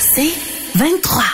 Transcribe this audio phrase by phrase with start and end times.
[0.00, 0.30] C'est
[0.76, 1.24] 23.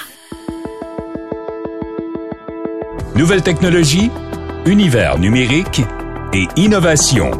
[3.14, 4.10] Nouvelles technologies,
[4.64, 5.83] univers numérique
[6.33, 7.30] et innovation.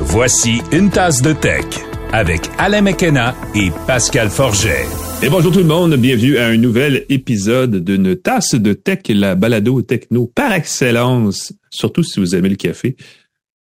[0.00, 1.66] Voici une tasse de tech
[2.12, 4.86] avec Alain McKenna et Pascal Forget.
[5.22, 9.34] Et bonjour tout le monde, bienvenue à un nouvel épisode d'une tasse de tech, la
[9.34, 12.96] balado techno par excellence, surtout si vous aimez le café.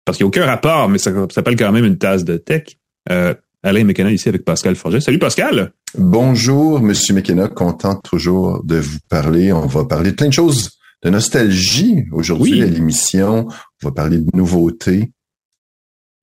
[0.05, 2.63] Parce qu'il n'y a aucun rapport, mais ça, s'appelle quand même une tasse de tech.
[3.11, 3.35] Euh,
[3.67, 5.01] Alain McKenna ici avec Pascal Forget.
[5.01, 5.73] Salut Pascal!
[5.97, 9.51] Bonjour Monsieur McKenna, content toujours de vous parler.
[9.51, 10.71] On va parler de plein de choses
[11.03, 13.47] de nostalgie aujourd'hui à l'émission.
[13.83, 15.11] On va parler de nouveautés.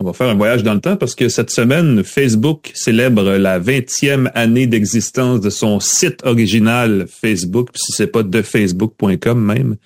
[0.01, 3.61] On va faire un voyage dans le temps parce que cette semaine, Facebook célèbre la
[3.61, 9.77] 20e année d'existence de son site original Facebook, si c'est pas de facebook.com même.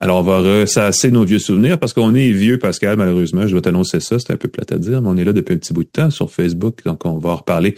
[0.00, 3.48] Alors, on va ressasser nos vieux souvenirs parce qu'on est vieux, Pascal, malheureusement.
[3.48, 4.20] Je dois t'annoncer ça.
[4.20, 5.88] C'est un peu plate à dire, mais on est là depuis un petit bout de
[5.88, 6.84] temps sur Facebook.
[6.84, 7.76] Donc, on va en reparler.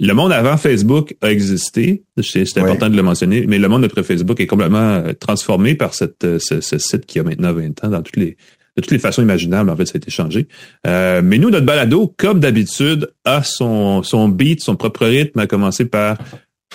[0.00, 2.02] Le monde avant Facebook a existé.
[2.20, 3.46] C'est important de le mentionner.
[3.46, 7.20] Mais le monde après Facebook est complètement euh, transformé par cette, euh, ce, site qui
[7.20, 8.36] a maintenant 20 ans dans toutes les,
[8.76, 9.70] de toutes les façons imaginables.
[9.70, 10.48] En fait, ça a été changé.
[10.88, 15.46] Euh, mais nous, notre balado, comme d'habitude, a son, son beat, son propre rythme, à
[15.46, 16.18] commencer par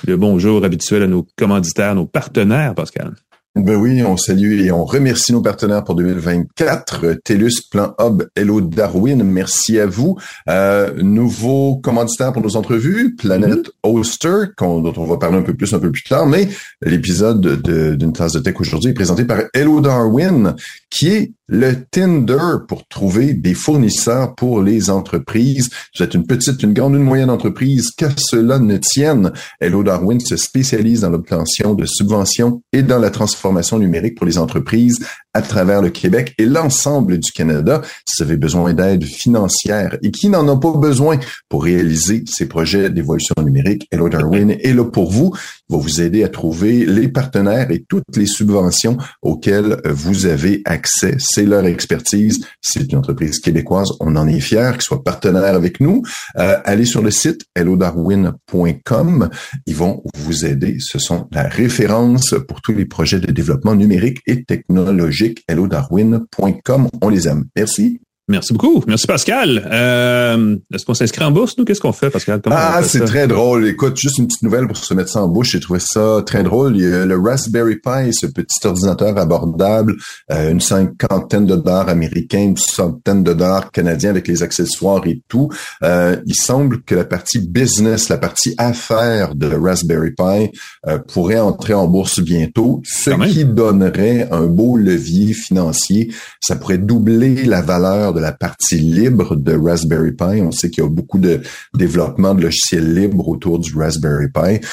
[0.08, 3.14] le bonjour habituel à nos commanditaires, nos partenaires, Pascal.
[3.56, 7.20] Ben oui, on salue et on remercie nos partenaires pour 2024.
[7.24, 10.18] TELUS, Plan Hub, Hello Darwin, merci à vous.
[10.50, 15.74] Euh, nouveau commanditaire pour nos entrevues, Planet Oster, dont on va parler un peu plus
[15.74, 16.50] un peu plus tard, mais
[16.82, 17.62] l'épisode
[17.96, 20.56] d'une tasse de tech aujourd'hui est présenté par Hello Darwin,
[20.96, 25.70] qui est le Tinder pour trouver des fournisseurs pour les entreprises.
[25.96, 29.32] Vous êtes une petite, une grande, une moyenne entreprise, que cela ne tienne?
[29.62, 34.40] Hello Darwin se spécialise dans l'obtention de subventions et dans la transformation numérique pour les
[34.40, 37.82] entreprises à travers le Québec et l'ensemble du Canada.
[38.06, 42.48] Si vous avez besoin d'aide financière et qui n'en a pas besoin pour réaliser ces
[42.48, 45.32] projets d'évolution numérique, Hello Darwin est là pour vous.
[45.70, 50.64] Il va vous aider à trouver les partenaires et toutes les subventions auxquelles vous avez
[50.66, 50.85] accès.
[50.86, 52.46] C'est leur expertise.
[52.62, 53.90] C'est une entreprise québécoise.
[54.00, 56.04] On en est fiers qu'ils soient partenaires avec nous.
[56.38, 59.30] Euh, allez sur le site hellodarwin.com.
[59.66, 60.78] Ils vont vous aider.
[60.80, 66.90] Ce sont la référence pour tous les projets de développement numérique et technologique hellodarwin.com.
[67.02, 67.46] On les aime.
[67.56, 68.00] Merci.
[68.28, 68.84] Merci beaucoup.
[68.88, 69.70] Merci Pascal.
[69.72, 71.66] Euh, Est-ce qu'on s'inscrit en bourse, nous?
[71.66, 72.42] Qu'est-ce qu'on fait, Pascal?
[72.50, 73.68] ah, c'est très drôle.
[73.68, 75.52] Écoute, juste une petite nouvelle pour se mettre ça en bouche.
[75.52, 76.76] J'ai trouvé ça très drôle.
[76.76, 79.96] Il y a le Raspberry Pi, ce petit ordinateur abordable,
[80.32, 85.22] euh, une cinquantaine de dollars américains, une centaine de dollars canadiens avec les accessoires et
[85.28, 85.50] tout.
[85.84, 90.52] Euh, il semble que la partie business, la partie affaires de Raspberry Pi
[90.88, 96.12] euh, pourrait entrer en bourse bientôt, ce qui donnerait un beau levier financier.
[96.42, 100.42] Ça pourrait doubler la valeur de la partie libre de Raspberry Pi.
[100.42, 101.42] On sait qu'il y a beaucoup de
[101.74, 104.66] développement de logiciels libres autour du Raspberry Pi.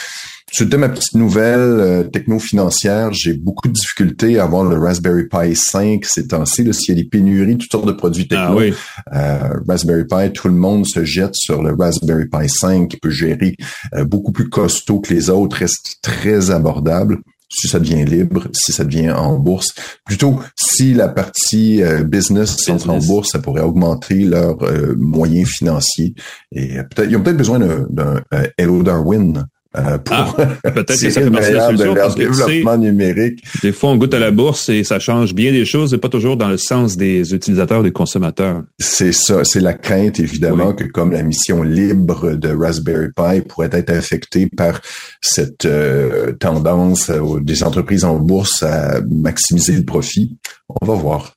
[0.55, 3.11] C'était ma petite nouvelle euh, techno-financière.
[3.15, 6.69] J'ai beaucoup de difficultés à avoir le Raspberry Pi 5 ces temps-ci.
[6.75, 10.49] S'il y a des pénuries, toutes sortes de produits techno, ah euh, Raspberry Pi, tout
[10.49, 13.57] le monde se jette sur le Raspberry Pi 5 qui peut gérer
[13.95, 17.21] euh, beaucoup plus costaud que les autres, reste très abordable
[17.53, 19.69] si ça devient libre, si ça devient en bourse.
[20.07, 25.49] Plutôt, si la partie euh, business entre en bourse, ça pourrait augmenter leurs euh, moyens
[25.49, 26.15] financiers.
[26.51, 28.23] Et euh, peut-être, ils ont peut-être besoin d'un
[28.57, 29.47] Hello Darwin
[29.77, 33.43] euh, pour ah, peut-être que ça fait partie de la solution parce que développement numérique.
[33.63, 36.11] Des fois, on goûte à la bourse et ça change bien des choses, et pas
[36.11, 38.63] toujours dans le sens des utilisateurs, des consommateurs.
[38.79, 43.71] C'est ça, c'est la crainte évidemment que comme la mission libre de Raspberry Pi pourrait
[43.73, 44.81] être affectée par
[45.23, 50.37] cette euh, tendance euh, des entreprises en bourse à maximiser le profit.
[50.81, 51.33] On va voir.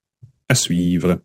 [0.50, 1.20] À suivre.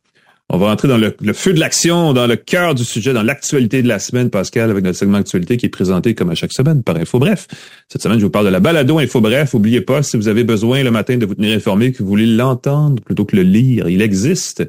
[0.53, 3.83] On va rentrer dans le, feu de l'action, dans le cœur du sujet, dans l'actualité
[3.83, 6.83] de la semaine, Pascal, avec notre segment actualité qui est présenté comme à chaque semaine
[6.83, 7.47] par Info Bref.
[7.89, 9.55] Cette semaine, je vous parle de la balado Info Bref.
[9.55, 12.27] N'oubliez pas, si vous avez besoin le matin de vous tenir informé, que vous voulez
[12.27, 14.69] l'entendre plutôt que le lire, il existe.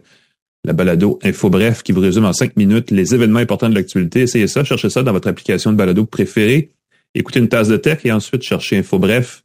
[0.63, 4.21] La balado Info Bref qui vous résume en cinq minutes les événements importants de l'actualité.
[4.21, 6.69] Essayez ça, cherchez ça dans votre application de balado préférée.
[7.15, 9.43] Écoutez une tasse de tech et ensuite cherchez Info Bref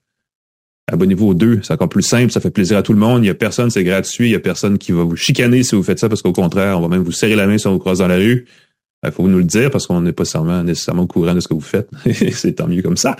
[0.92, 3.24] Abonnez-vous aux deux, c'est encore plus simple, ça fait plaisir à tout le monde.
[3.24, 5.74] Il y a personne, c'est gratuit, il y a personne qui va vous chicaner si
[5.74, 7.72] vous faites ça, parce qu'au contraire, on va même vous serrer la main si on
[7.72, 8.46] vous croise dans la rue.
[9.04, 11.48] Il faut nous le dire parce qu'on n'est pas nécessairement, nécessairement au courant de ce
[11.48, 11.88] que vous faites.
[12.32, 13.16] c'est tant mieux comme ça.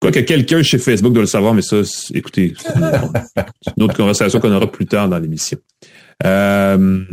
[0.00, 1.82] Quoique quelqu'un chez Facebook doit le savoir, mais ça,
[2.14, 5.58] écoutez, c'est une autre conversation qu'on aura plus tard dans l'émission.
[6.24, 7.04] Euh,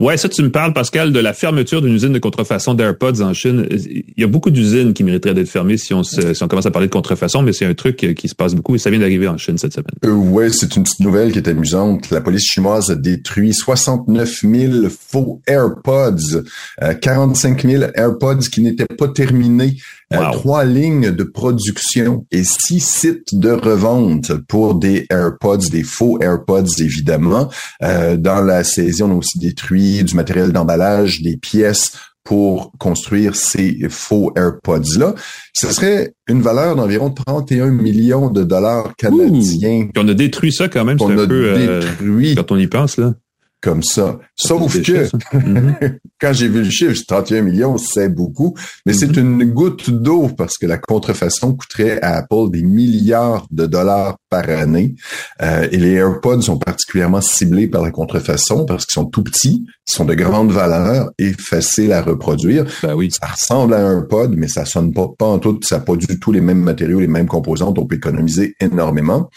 [0.00, 3.34] Ouais, ça, tu me parles, Pascal, de la fermeture d'une usine de contrefaçon d'AirPods en
[3.34, 3.66] Chine.
[3.70, 6.70] Il y a beaucoup d'usines qui mériteraient d'être fermées si on, si on commence à
[6.70, 9.28] parler de contrefaçon, mais c'est un truc qui se passe beaucoup et ça vient d'arriver
[9.28, 9.92] en Chine cette semaine.
[10.06, 12.08] Euh, ouais, c'est une petite nouvelle qui est amusante.
[12.10, 16.44] La police chinoise a détruit 69 000 faux AirPods,
[16.82, 19.76] euh, 45 000 AirPods qui n'étaient pas terminés.
[20.12, 26.18] Euh, trois lignes de production et six sites de revente pour des AirPods, des faux
[26.20, 27.48] AirPods évidemment.
[27.82, 31.92] Euh, dans la saisie, on a aussi détruit du matériel d'emballage, des pièces
[32.24, 35.14] pour construire ces faux AirPods-là.
[35.54, 39.88] Ce serait une valeur d'environ 31 millions de dollars canadiens.
[39.96, 42.34] on a détruit ça quand même, c'est un peu euh, détruit.
[42.34, 43.14] quand on y pense là
[43.60, 44.18] comme ça.
[44.40, 45.08] Sauf que,
[46.20, 48.54] quand j'ai vu le chiffre, 31 millions, c'est beaucoup,
[48.86, 49.20] mais c'est mm-hmm.
[49.20, 54.48] une goutte d'eau parce que la contrefaçon coûterait à Apple des milliards de dollars par
[54.48, 54.94] année.
[55.42, 59.64] Euh, et les AirPods sont particulièrement ciblés par la contrefaçon parce qu'ils sont tout petits,
[59.66, 62.64] ils sont de grande valeur et faciles à reproduire.
[62.82, 63.10] Ben oui.
[63.10, 65.96] Ça ressemble à un AirPod, mais ça sonne pas, pas en tout, ça n'a pas
[65.96, 69.28] du tout les mêmes matériaux, les mêmes composantes, on peut économiser énormément.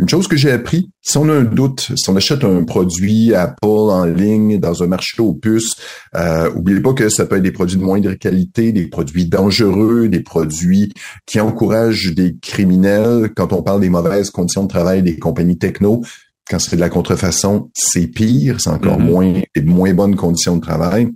[0.00, 3.34] Une chose que j'ai appris, si on a un doute, si on achète un produit
[3.34, 5.76] Apple en ligne dans un marché aux puces,
[6.14, 10.08] euh, oubliez pas que ça peut être des produits de moindre qualité, des produits dangereux,
[10.08, 10.94] des produits
[11.26, 13.32] qui encouragent des criminels.
[13.36, 16.02] Quand on parle des mauvaises conditions de travail des compagnies techno,
[16.48, 19.10] quand c'est de la contrefaçon, c'est pire, c'est encore mm-hmm.
[19.10, 21.10] moins des moins bonnes conditions de travail.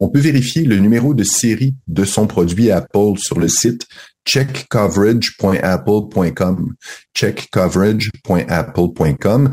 [0.00, 3.86] On peut vérifier le numéro de série de son produit Apple sur le site
[4.26, 6.74] checkcoverage.apple.com.
[7.14, 9.50] Checkcoverage.apple.com.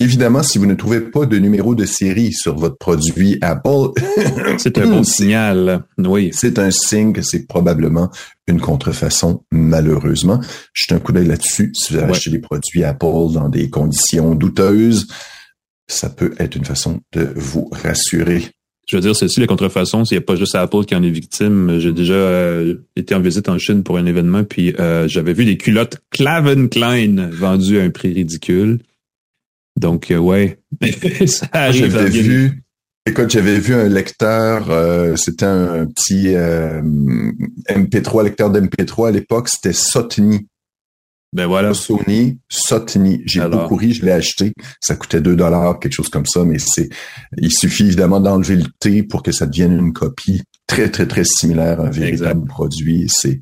[0.00, 3.92] Évidemment, si vous ne trouvez pas de numéro de série sur votre produit Apple,
[4.58, 5.84] c'est un bon signal.
[5.98, 6.30] Oui.
[6.32, 8.10] C'est un signe que c'est probablement
[8.48, 10.40] une contrefaçon, malheureusement.
[10.72, 11.72] Jetez un coup d'œil là-dessus.
[11.74, 15.06] Si vous avez acheté des produits Apple dans des conditions douteuses,
[15.86, 18.42] ça peut être une façon de vous rassurer.
[18.88, 21.78] Je veux dire, ceci, la contrefaçon, a pas juste Apple qui en est victime.
[21.78, 25.44] J'ai déjà euh, été en visite en Chine pour un événement, puis euh, j'avais vu
[25.44, 28.80] des culottes Calvin Klein vendues à un prix ridicule.
[29.78, 30.58] Donc, euh, ouais,
[31.26, 31.90] ça arrive.
[31.90, 32.62] J'avais vu,
[33.06, 34.68] écoute, j'avais vu un lecteur,
[35.18, 36.28] c'était un petit
[37.68, 40.46] MP3, lecteur d'MP3 à l'époque, c'était Sotny.
[41.34, 41.74] Ben voilà.
[41.74, 43.22] Sony Sotny.
[43.26, 44.52] J'ai beaucoup ri, je l'ai acheté.
[44.80, 46.88] Ça coûtait 2 dollars, quelque chose comme ça, mais c'est,
[47.36, 51.24] il suffit évidemment d'enlever le T pour que ça devienne une copie très, très, très
[51.24, 53.06] similaire à un véritable produit.
[53.08, 53.40] C'est,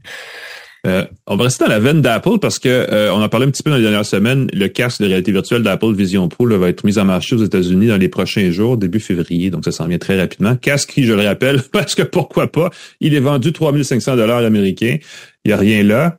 [0.84, 3.50] euh, on va rester dans la veine d'Apple parce que euh, on en parlait un
[3.50, 4.48] petit peu dans les dernières semaines.
[4.52, 7.86] Le casque de réalité virtuelle d'Apple Vision Pro va être mis en marché aux États-Unis
[7.86, 9.50] dans les prochains jours, début février.
[9.50, 10.56] Donc ça s'en vient très rapidement.
[10.56, 12.70] Casque qui, je le rappelle, parce que pourquoi pas,
[13.00, 14.96] il est vendu 3500 dollars américains.
[15.44, 16.18] Il y a rien là.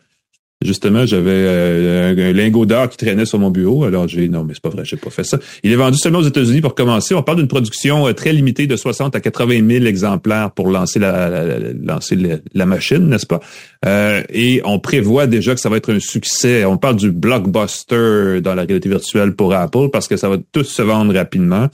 [0.63, 3.83] Justement, j'avais euh, un, lingot d'or qui traînait sur mon bureau.
[3.83, 5.37] Alors j'ai non, mais c'est pas vrai, j'ai pas fait ça.
[5.63, 7.13] Il est vendu seulement aux États-Unis pour commencer.
[7.15, 10.99] On parle d'une production euh, très limitée de 60 à 80 000 exemplaires pour lancer
[10.99, 13.39] la, machine, n'est-ce pas?
[13.85, 16.65] Euh, Et on prévoit déjà que ça va être un succès.
[16.65, 20.63] On parle du blockbuster dans la réalité virtuelle pour Apple parce que ça va tout
[20.63, 21.69] se vendre rapidement.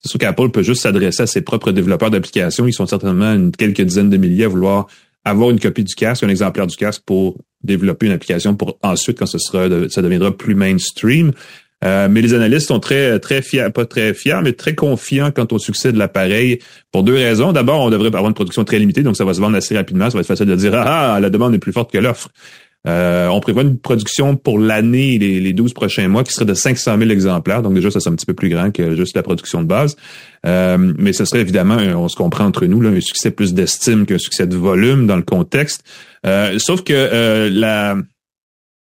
[0.00, 2.66] C'est sûr qu'Apple peut juste s'adresser à ses propres développeurs d'applications.
[2.66, 4.86] Ils sont certainement une, quelques dizaines de milliers à vouloir
[5.24, 9.18] avoir une copie du casque, un exemplaire du casque pour développer une application pour ensuite,
[9.18, 11.32] quand ce sera, ça deviendra plus mainstream.
[11.84, 15.46] Euh, mais les analystes sont très, très fiers, pas très fiers, mais très confiants quant
[15.52, 16.58] au succès de l'appareil
[16.90, 17.52] pour deux raisons.
[17.52, 20.10] D'abord, on devrait avoir une production très limitée, donc ça va se vendre assez rapidement.
[20.10, 22.30] Ça va être facile de dire, ah, ah la demande est plus forte que l'offre.
[22.88, 26.54] Euh, on prévoit une production pour l'année, les, les 12 prochains mois, qui serait de
[26.54, 27.62] 500 000 exemplaires.
[27.62, 29.96] Donc déjà, ça c'est un petit peu plus grand que juste la production de base.
[30.46, 34.18] Euh, mais ce serait évidemment, on se comprend entre nous, un succès plus d'estime qu'un
[34.18, 35.84] succès de volume dans le contexte.
[36.26, 37.96] Euh, sauf que la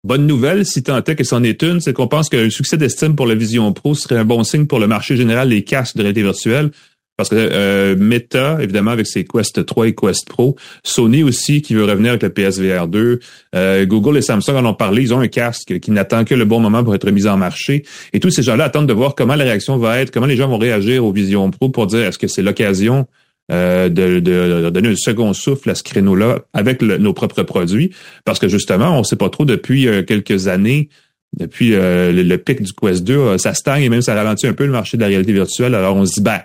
[0.04, 3.16] bonne nouvelle, si tant est que c'en est une, c'est qu'on pense le succès d'estime
[3.16, 6.02] pour la Vision Pro serait un bon signe pour le marché général des casques de
[6.02, 6.70] réalité virtuelle.
[7.16, 11.74] Parce que euh, Meta, évidemment, avec ses Quest 3 et Quest Pro, Sony aussi qui
[11.74, 13.20] veut revenir avec le PSVR 2,
[13.54, 16.44] euh, Google et Samsung en ont parlé, ils ont un casque qui n'attend que le
[16.44, 17.84] bon moment pour être mis en marché.
[18.12, 20.48] Et tous ces gens-là attendent de voir comment la réaction va être, comment les gens
[20.48, 23.06] vont réagir aux Vision Pro pour dire est-ce que c'est l'occasion
[23.52, 27.92] euh, de, de, donner un second souffle à ce créneau-là avec nos propres produits?
[28.24, 30.88] Parce que justement, on ne sait pas trop depuis euh, quelques années
[31.36, 34.66] depuis le, le, pic du Quest 2, ça stagne et même ça ralentit un peu
[34.66, 35.74] le marché de la réalité virtuelle.
[35.74, 36.38] Alors on se dit, ben,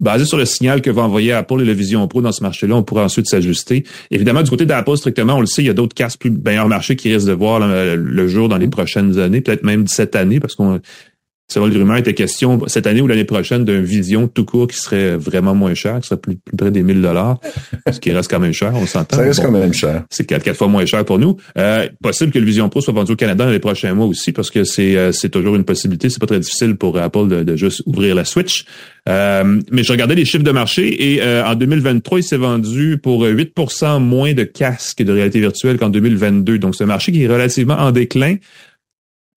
[0.00, 2.76] basé sur le signal que va envoyer Apple et la Vision Pro dans ce marché-là,
[2.76, 3.84] on pourra ensuite s'ajuster.
[4.10, 6.68] Évidemment, du côté d'Apple, strictement, on le sait, il y a d'autres casques plus meilleurs
[6.68, 10.38] marché qui risquent de voir le, jour dans les prochaines années, peut-être même cette année,
[10.40, 10.80] parce qu'on
[11.50, 14.66] Ça va, le rumeur était question cette année ou l'année prochaine d'un vision tout court
[14.66, 17.40] qui serait vraiment moins cher, qui serait plus, près des 1000 dollars,
[17.90, 19.16] ce qui reste quand même cher, on s'entend.
[19.16, 20.04] Ça reste quand même cher.
[20.10, 21.38] C'est quatre, quatre fois moins cher pour nous.
[21.56, 24.32] Euh, possible que le Vision Pro soit vendu au Canada dans les prochains mois aussi,
[24.32, 26.10] parce que c'est euh, c'est toujours une possibilité.
[26.10, 28.66] C'est pas très difficile pour Apple de, de juste ouvrir la Switch.
[29.08, 33.24] Euh, mais je regardais les chiffres de marché et en 2023, il s'est vendu pour
[33.24, 36.58] 8% moins de casques de réalité virtuelle qu'en 2022.
[36.58, 38.36] Donc c'est un marché qui est relativement en déclin.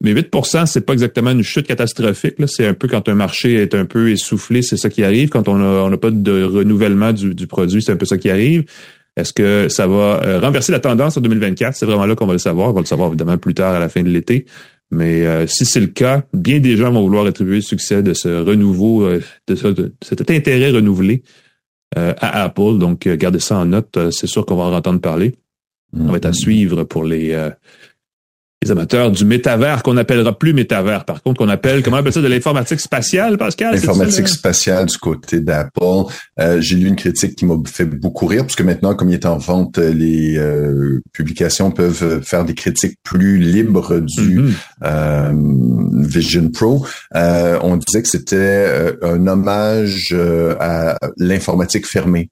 [0.01, 2.35] Mais 8% c'est pas exactement une chute catastrophique.
[2.47, 5.29] C'est un peu quand un marché est un peu essoufflé, c'est ça qui arrive.
[5.29, 8.65] Quand on n'a pas de renouvellement du, produit, c'est un peu ça qui arrive.
[9.15, 11.75] Est-ce que ça va euh, renverser la tendance en 2024?
[11.75, 12.69] C'est vraiment là qu'on va le savoir.
[12.69, 14.45] On va le savoir évidemment plus tard à la fin de l'été.
[14.89, 18.13] Mais euh, si c'est le cas, bien des gens vont vouloir attribuer le succès de
[18.13, 21.23] ce renouveau, euh, de, cet intérêt renouvelé
[21.95, 22.77] à Apple.
[22.77, 23.99] Donc, gardez ça en note.
[24.11, 25.35] c'est sûr qu'on va en entendre parler.
[25.93, 26.33] On va être à mm-hmm.
[26.33, 27.35] suivre pour les
[28.63, 32.13] les amateurs du métavers qu'on n'appellera plus métavers, par contre, qu'on appelle, comment on appelle
[32.13, 33.73] ça, de l'informatique spatiale, Pascal?
[33.73, 35.81] L'informatique spatiale du côté d'Apple.
[36.39, 39.15] Euh, j'ai lu une critique qui m'a fait beaucoup rire, parce que maintenant, comme il
[39.15, 44.53] est en vente, les euh, publications peuvent faire des critiques plus libres du mm-hmm.
[44.83, 46.85] euh, Vision Pro.
[47.15, 50.15] on disait que c'était un hommage
[50.59, 52.29] à l'informatique fermée.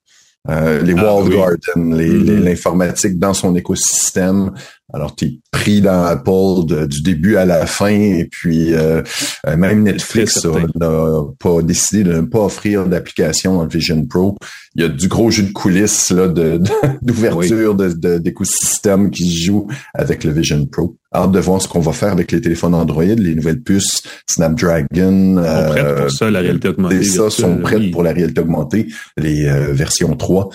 [0.48, 0.54] les
[0.96, 2.44] ah, walled gardens, mm-hmm.
[2.44, 4.52] l'informatique dans son écosystème,
[4.92, 9.04] alors, tu es pris dans Apple du début à la fin, et puis euh,
[9.46, 10.44] euh, même Netflix
[10.76, 14.36] n'a pas décidé de ne pas offrir d'application dans le Vision Pro.
[14.76, 16.28] Il y a du gros jeu de coulisses là,
[17.02, 20.98] d'ouverture de, d'écosystème qui se joue avec le Vision Pro.
[21.14, 25.38] Hâte de voir ce qu'on va faire avec les téléphones Android, les nouvelles puces Snapdragon.
[25.38, 27.04] Euh, pour ça, la réalité augmentée.
[27.04, 30.50] ça sont prêtes pour la réalité augmentée, les versions 3.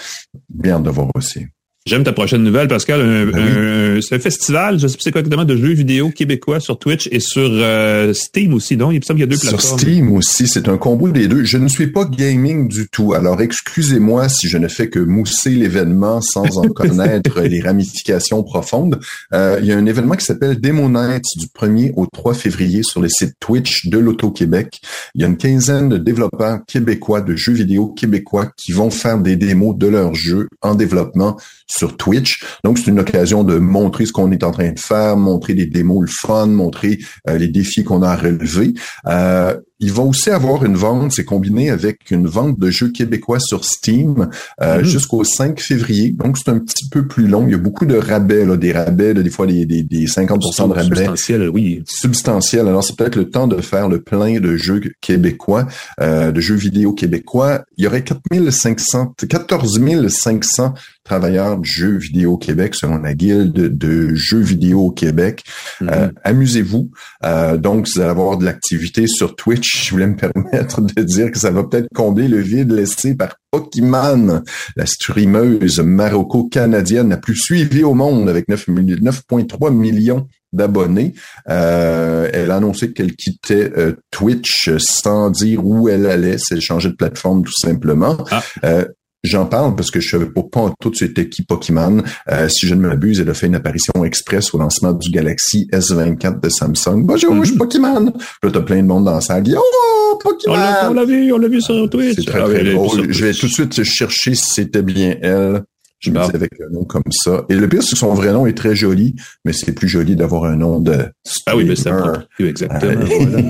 [0.49, 1.47] Bien de voir aussi.
[1.87, 3.31] J'aime ta prochaine nouvelle, Pascal.
[3.31, 6.79] Ben c'est un festival, je sais pas c'est quoi exactement, de jeux vidéo québécois sur
[6.79, 8.91] Twitch et sur euh, Steam aussi, non?
[8.91, 9.79] Il me semble qu'il y a deux plateformes.
[9.79, 11.45] Sur Steam aussi, c'est un combo des deux.
[11.45, 15.51] Je ne suis pas gaming du tout, alors excusez-moi si je ne fais que mousser
[15.51, 18.99] l'événement sans en connaître les ramifications profondes.
[19.35, 22.83] Euh, il y a un événement qui s'appelle Demo Night du 1er au 3 février
[22.83, 24.81] sur les sites Twitch de l'Auto-Québec.
[25.15, 29.19] Il y a une quinzaine de développeurs québécois, de jeux vidéo québécois qui vont faire
[29.19, 31.37] des démos de leurs jeux en développement
[31.77, 32.45] sur Twitch.
[32.65, 35.67] Donc, c'est une occasion de montrer ce qu'on est en train de faire, montrer des
[35.67, 38.75] démos le fun, montrer euh, les défis qu'on a à relever.
[39.07, 43.41] Euh, ils vont aussi avoir une vente, c'est combiné avec une vente de jeux québécois
[43.41, 44.31] sur Steam
[44.63, 44.85] euh, mm-hmm.
[44.85, 46.11] jusqu'au 5 février.
[46.11, 47.45] Donc, c'est un petit peu plus long.
[47.47, 50.69] Il y a beaucoup de rabais, là, des rabais, des fois des, des, des 50%
[50.69, 50.97] de rabais.
[50.97, 51.83] Substantiel, oui.
[51.87, 52.69] Substantiel.
[52.69, 55.67] Alors, c'est peut-être le temps de faire le plein de jeux québécois,
[56.01, 57.65] euh, de jeux vidéo québécois.
[57.77, 64.15] Il y aurait 4500, 14 500 travailleurs de jeux vidéo Québec selon la guilde de
[64.15, 65.45] jeux vidéo au Québec.
[65.81, 65.91] Mm-hmm.
[65.93, 66.91] Euh, amusez-vous.
[67.25, 69.87] Euh, donc, vous allez avoir de l'activité sur Twitch.
[69.87, 73.37] Je voulais me permettre de dire que ça va peut-être combler le vide laissé par
[73.51, 74.43] Pokémon,
[74.77, 81.15] la streameuse maroco-canadienne la plus suivie au monde avec 9,3 millions d'abonnés.
[81.49, 83.73] Euh, elle a annoncé qu'elle quittait
[84.11, 86.37] Twitch sans dire où elle allait.
[86.39, 88.17] C'est changer de plateforme tout simplement.
[88.31, 88.85] Ah.
[89.25, 92.03] J'en parle parce que je savais pas, pas tout c'était qui Pokémon.
[92.31, 95.67] Euh, si je ne m'abuse, elle a fait une apparition express au lancement du Galaxy
[95.73, 97.05] S24 de Samsung.
[97.05, 97.57] Bonjour, je suis.
[97.57, 98.13] Pokémon.
[98.43, 99.45] Là, t'as plein de monde dans la salle.
[99.57, 100.55] Oh, Pokémon!
[100.91, 102.17] On l'a vu, on l'a vu sur Twitch.
[102.17, 103.11] C'est très, ah très drôle.
[103.11, 105.63] Je vais tout de suite chercher si c'était bien elle.
[106.05, 107.47] Je me dis avec un nom comme ça.
[107.49, 110.17] Et le pire, c'est que son vrai nom est très joli, mais c'est plus joli
[110.17, 111.07] d'avoir un nom de.
[111.47, 111.91] Ah oui, mais c'est
[112.39, 113.07] exactement.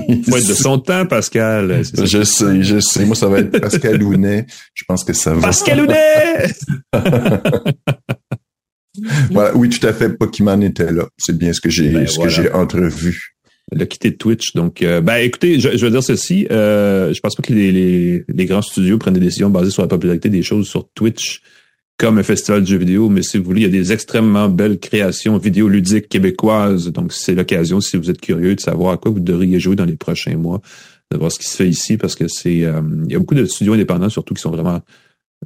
[0.07, 1.81] Il Faut être de son temps, Pascal.
[2.03, 3.05] Je sais, je sais.
[3.05, 4.45] Moi, ça va être Pascal Ounet.
[4.73, 5.41] Je pense que ça va.
[5.41, 6.53] Pascal Ounet!
[9.31, 10.09] voilà, oui, tout à fait.
[10.09, 11.07] Pokémon était là.
[11.17, 13.35] C'est bien ce que j'ai, ben, ce que j'ai entrevu.
[13.71, 14.53] Elle a quitté Twitch.
[14.53, 16.47] Donc, euh, ben, écoutez, je, je, veux dire ceci.
[16.51, 19.81] Euh, je pense pas que les, les, les, grands studios prennent des décisions basées sur
[19.81, 21.41] la popularité des choses sur Twitch
[21.97, 24.49] comme un festival de jeux vidéo, mais si vous voulez, il y a des extrêmement
[24.49, 26.91] belles créations vidéoludiques québécoises.
[26.91, 29.85] Donc, c'est l'occasion, si vous êtes curieux, de savoir à quoi vous devriez jouer dans
[29.85, 30.61] les prochains mois,
[31.11, 33.35] de voir ce qui se fait ici, parce que c'est, euh, il y a beaucoup
[33.35, 34.81] de studios indépendants, surtout, qui sont vraiment,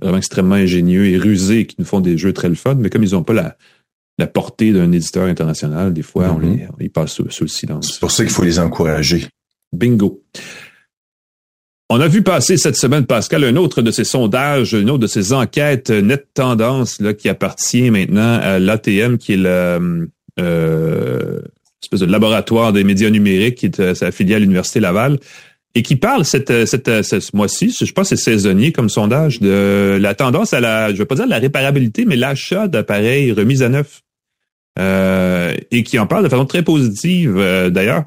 [0.01, 3.03] vraiment extrêmement ingénieux et rusés, qui nous font des jeux très le fun, mais comme
[3.03, 3.56] ils n'ont pas la,
[4.18, 6.58] la portée d'un éditeur international, des fois, on, mm-hmm.
[6.58, 7.94] les, on les passe sous, sous le silence.
[7.94, 9.27] C'est pour ça qu'il faut les encourager.
[9.72, 10.24] Bingo.
[11.91, 15.08] On a vu passer cette semaine, Pascal, un autre de ces sondages, une autre de
[15.08, 20.08] ces enquêtes net tendance là, qui appartient maintenant à l'ATM, qui est le
[20.39, 21.39] euh,
[21.81, 25.17] espèce de laboratoire des médias numériques, qui est euh, affilié à l'Université Laval,
[25.74, 29.98] et qui parle cette, cette, ce mois-ci, je pense que c'est saisonnier comme sondage, de
[30.00, 33.69] la tendance à la, je vais pas dire la réparabilité, mais l'achat d'appareils remis à
[33.69, 34.03] neuf.
[34.78, 38.04] Euh, et qui en parle de façon très positive, euh, d'ailleurs,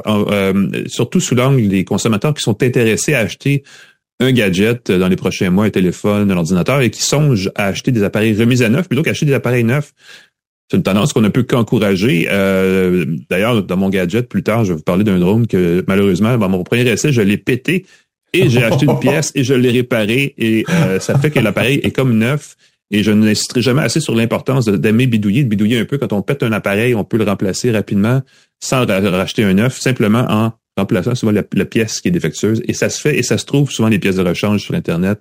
[0.86, 3.62] surtout sous l'angle des consommateurs qui sont intéressés à acheter
[4.20, 7.92] un gadget dans les prochains mois, un téléphone, un ordinateur, et qui songent à acheter
[7.92, 9.92] des appareils remis à neuf plutôt qu'acheter des appareils neufs.
[10.70, 12.28] C'est une tendance qu'on ne peut qu'encourager.
[12.30, 16.38] Euh, D'ailleurs, dans mon gadget, plus tard, je vais vous parler d'un drone que malheureusement,
[16.38, 17.84] dans mon premier essai, je l'ai pété
[18.32, 21.80] et j'ai acheté une pièce et je l'ai réparé et euh, ça fait que l'appareil
[21.82, 22.56] est comme neuf.
[22.92, 25.96] Et je n'insisterai jamais assez sur l'importance d'aimer bidouiller, de bidouiller un peu.
[25.96, 28.20] Quand on pète un appareil, on peut le remplacer rapidement
[28.60, 32.62] sans racheter un neuf, simplement en remplaçant souvent la, pièce qui est défectueuse.
[32.68, 35.18] Et ça se fait et ça se trouve souvent les pièces de rechange sur Internet,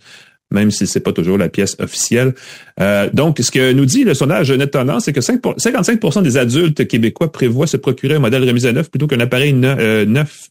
[0.51, 2.35] même si c'est pas toujours la pièce officielle.
[2.81, 6.85] Euh, donc, ce que nous dit le sondage Net Tendance, c'est que 55% des adultes
[6.87, 10.49] québécois prévoient se procurer un modèle remis à neuf plutôt qu'un appareil euh, neuf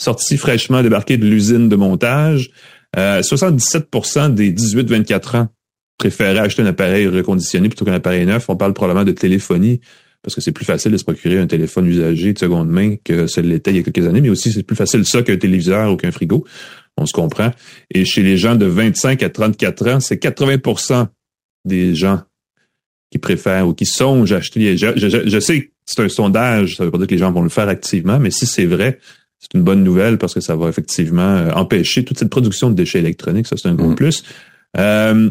[0.00, 2.50] sorti fraîchement débarqué de l'usine de montage.
[2.96, 5.48] 77% euh, des 18-24 ans
[6.10, 8.48] préféraient acheter un appareil reconditionné plutôt qu'un appareil neuf.
[8.48, 9.80] On parle probablement de téléphonie
[10.22, 13.26] parce que c'est plus facile de se procurer un téléphone usagé de seconde main que
[13.26, 15.92] ce l'était il y a quelques années, mais aussi c'est plus facile ça qu'un téléviseur
[15.92, 16.44] ou qu'un frigo.
[16.96, 17.50] On se comprend.
[17.92, 21.06] Et chez les gens de 25 à 34 ans, c'est 80%
[21.64, 22.20] des gens
[23.10, 24.76] qui préfèrent ou qui songent à acheter.
[24.76, 27.42] Je, je, sais que c'est un sondage, ça veut pas dire que les gens vont
[27.42, 28.98] le faire activement, mais si c'est vrai,
[29.38, 32.74] c'est une bonne nouvelle parce que ça va effectivement euh, empêcher toute cette production de
[32.74, 33.46] déchets électroniques.
[33.46, 33.96] Ça, c'est un gros mm.
[33.96, 34.24] plus.
[34.78, 35.30] Euh,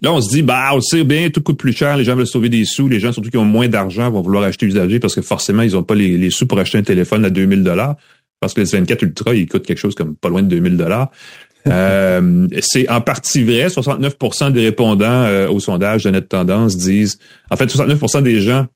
[0.00, 2.26] là, on se dit, bah, on sait bien, tout coûte plus cher, les gens veulent
[2.26, 5.14] sauver des sous, les gens surtout qui ont moins d'argent vont vouloir acheter usagé parce
[5.14, 7.96] que forcément, ils n'ont pas les, sous pour acheter un téléphone à 2000 dollars
[8.40, 11.10] parce que le S24 Ultra, il coûte quelque chose comme pas loin de 2000 dollars.
[11.68, 13.68] euh, c'est en partie vrai.
[13.68, 17.18] 69% des répondants euh, au sondage de Net Tendance disent,
[17.50, 18.66] en fait, 69% des gens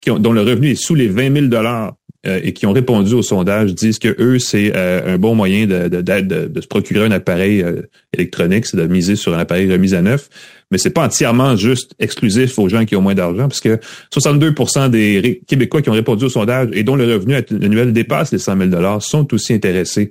[0.00, 1.94] qui ont, dont le revenu est sous les 20 000 dollars
[2.28, 5.66] euh, et qui ont répondu au sondage disent que eux, c'est euh, un bon moyen
[5.66, 7.64] de, de, de, se procurer un appareil
[8.12, 10.28] électronique, c'est de miser sur un appareil remis à neuf.
[10.70, 13.78] Mais c'est pas entièrement juste exclusif aux gens qui ont moins d'argent, parce que
[14.12, 18.38] 62% des Québécois qui ont répondu au sondage et dont le revenu annuel dépasse les
[18.38, 20.10] 100 000 sont aussi intéressés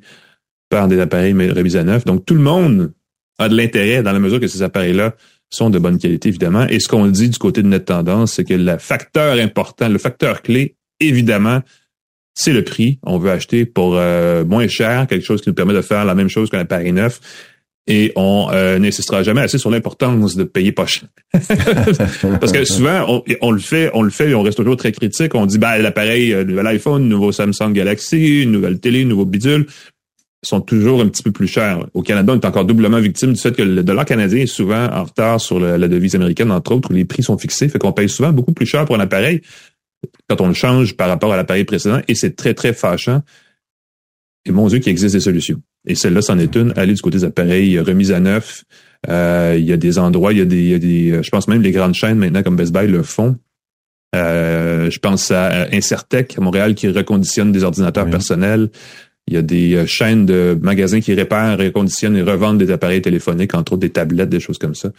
[0.70, 2.06] par des appareils remis à neuf.
[2.06, 2.94] Donc, tout le monde
[3.38, 5.16] a de l'intérêt dans la mesure que ces appareils-là
[5.50, 6.66] sont de bonne qualité, évidemment.
[6.68, 9.98] Et ce qu'on dit du côté de notre tendance, c'est que le facteur important, le
[9.98, 11.62] facteur clé, évidemment,
[12.34, 13.00] c'est le prix.
[13.04, 16.16] On veut acheter pour euh, moins cher, quelque chose qui nous permet de faire la
[16.16, 17.20] même chose qu'un appareil neuf.
[17.88, 21.08] Et on euh, n'insistera jamais assez sur l'importance de payer pas cher.
[22.40, 25.36] Parce que souvent, on, le fait, on le fait et on reste toujours très critique.
[25.36, 29.68] On dit, ben, l'appareil, euh, nouvel iPhone, nouveau Samsung Galaxy, une nouvelle télé, nouveau bidule,
[30.42, 31.86] sont toujours un petit peu plus chers.
[31.94, 34.88] Au Canada, on est encore doublement victime du fait que le dollar canadien est souvent
[34.92, 37.68] en retard sur la devise américaine, entre autres, où les prix sont fixés.
[37.68, 39.42] Fait qu'on paye souvent beaucoup plus cher pour un appareil
[40.30, 43.22] quand on le change par rapport à l'appareil précédent, et c'est très, très fâchant.
[44.46, 45.62] Et mon Dieu, qu'il existe des solutions.
[45.88, 46.74] Et celle-là, c'en est une.
[46.76, 48.64] Aller du côté des appareils remis à neuf.
[49.10, 51.30] Euh, il y a des endroits, il y a des, il y a des, je
[51.30, 53.38] pense même les grandes chaînes maintenant comme Best Buy le font.
[54.16, 58.70] Euh, je pense à Incertec à Montréal qui reconditionne des ordinateurs personnels.
[59.28, 63.02] Il y a des euh, chaînes de magasins qui réparent, reconditionnent et revendent des appareils
[63.02, 64.92] téléphoniques, entre autres des tablettes, des choses comme ça.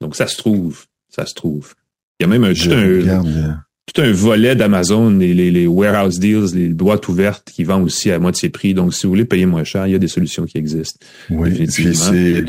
[0.00, 1.74] Donc ça se trouve, ça se trouve.
[2.20, 6.68] Il y a même un, un, tout un volet d'Amazon, les, les, warehouse deals, les
[6.68, 8.74] boîtes ouvertes qui vendent aussi à moitié prix.
[8.74, 10.98] Donc, si vous voulez payer moins cher, il y a des solutions qui existent.
[11.30, 12.44] Oui, puis c'est,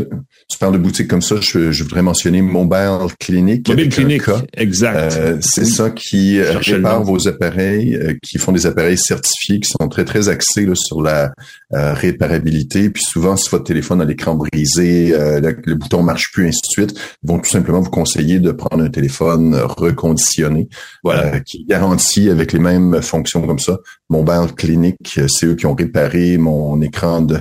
[0.49, 3.67] tu parles de boutiques comme ça, je, je voudrais mentionner Mobile Clinic.
[3.67, 4.23] Mobile Clinic,
[4.55, 5.13] exact.
[5.13, 9.69] Euh, c'est ça qui euh, répare vos appareils, euh, qui font des appareils certifiés, qui
[9.69, 11.33] sont très, très axés là, sur la
[11.71, 12.89] réparabilité.
[12.89, 16.71] Puis souvent, si votre téléphone a l'écran brisé, le, le, bouton marche plus, ainsi de
[16.71, 20.69] suite, ils vont tout simplement vous conseiller de prendre un téléphone reconditionné.
[21.03, 23.77] Voilà euh, qui garantit avec les mêmes fonctions comme ça.
[24.09, 27.39] Mon bar clinique, c'est eux qui ont réparé mon écran de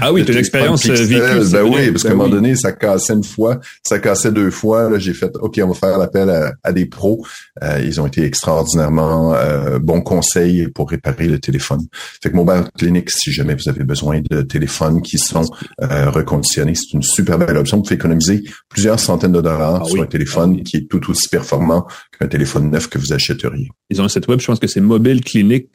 [0.00, 1.50] ah oui, tu une expérience euh, vécue.
[1.52, 4.50] Ben oui, parce qu'à un ben moment donné, ça cassait une fois, ça cassait deux
[4.50, 4.90] fois.
[4.90, 7.24] Là, j'ai fait, OK, on va faire l'appel à, des pros.
[7.62, 11.80] Euh, ils ont été extraordinairement euh, bons conseils pour réparer le téléphone.
[12.22, 15.44] Fait que Mobile Clinic, si jamais vous avez besoin de téléphones qui sont
[15.82, 17.76] euh, reconditionnés, c'est une super belle option.
[17.78, 21.10] Vous pouvez économiser plusieurs centaines de dollars ah sur un téléphone ah qui est tout
[21.10, 21.86] aussi performant
[22.18, 23.68] qu'un téléphone neuf que vous achèteriez.
[23.90, 25.68] Ils ont un site web, je pense que c'est mobileclinic,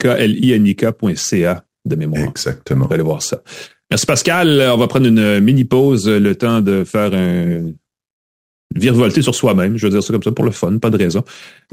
[1.86, 2.28] de mémoire.
[2.28, 2.86] Exactement.
[2.86, 3.42] Vous allez voir ça.
[3.90, 4.70] Merci Pascal.
[4.72, 7.72] On va prendre une mini pause, le temps de faire un
[8.74, 9.76] virevolter sur soi-même.
[9.76, 11.24] Je veux dire ça comme ça pour le fun, pas de raison.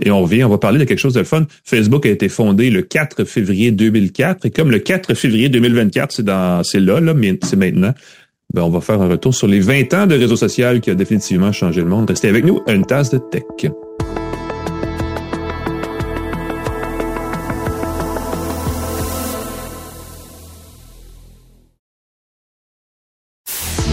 [0.01, 1.45] Et on revient, on va parler de quelque chose de fun.
[1.63, 6.23] Facebook a été fondé le 4 février 2004 et comme le 4 février 2024, c'est
[6.23, 6.99] dans, c'est là,
[7.43, 7.93] c'est maintenant.
[8.53, 10.95] Ben, on va faire un retour sur les 20 ans de réseau social qui a
[10.95, 12.10] définitivement changé le monde.
[12.10, 13.43] Restez avec nous, une tasse de tech.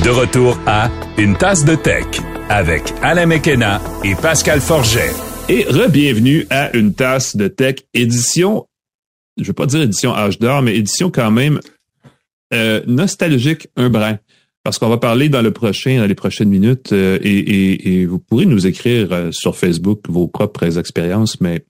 [0.05, 2.05] De retour à Une tasse de tech
[2.51, 5.12] avec Alain Mekena et Pascal Forget.
[5.49, 8.67] Et re-bienvenue à une tasse de tech édition,
[9.40, 11.59] je veux pas dire édition âge d'or, mais édition quand même
[12.53, 14.19] euh, nostalgique un brin.
[14.62, 18.45] Parce qu'on va parler dans le prochain, dans les prochaines minutes, euh, et, vous pourrez
[18.45, 21.64] nous écrire euh, sur Facebook vos propres expériences, mais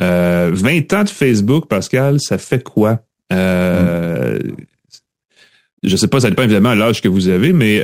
[0.00, 3.00] 20 ans de Facebook, Pascal, ça fait quoi?
[3.30, 4.38] Euh,
[5.84, 7.80] Je sais pas, ça dépend évidemment à l'âge que vous avez, mais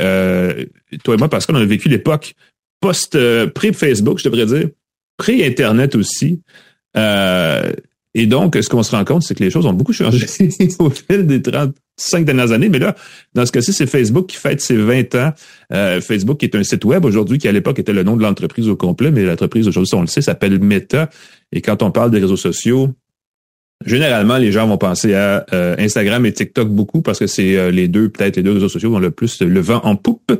[1.04, 2.34] toi et moi, Pascal, on a vécu l'époque
[2.80, 3.18] post
[3.52, 4.68] pré-Facebook, je devrais dire
[5.20, 6.40] pré-Internet aussi.
[6.96, 7.72] Euh,
[8.14, 10.26] et donc, ce qu'on se rend compte, c'est que les choses ont beaucoup changé
[10.80, 12.68] au fil des 35 dernières années.
[12.68, 12.96] Mais là,
[13.34, 15.32] dans ce cas-ci, c'est Facebook qui fête ses 20 ans.
[15.72, 18.22] Euh, Facebook qui est un site web aujourd'hui qui, à l'époque, était le nom de
[18.22, 21.10] l'entreprise au complet, mais l'entreprise aujourd'hui, on le sait, s'appelle Meta.
[21.52, 22.94] Et quand on parle des réseaux sociaux,
[23.84, 27.88] généralement, les gens vont penser à euh, Instagram et TikTok beaucoup parce que c'est les
[27.88, 30.32] deux, peut-être les deux réseaux sociaux ont le plus le vent en poupe.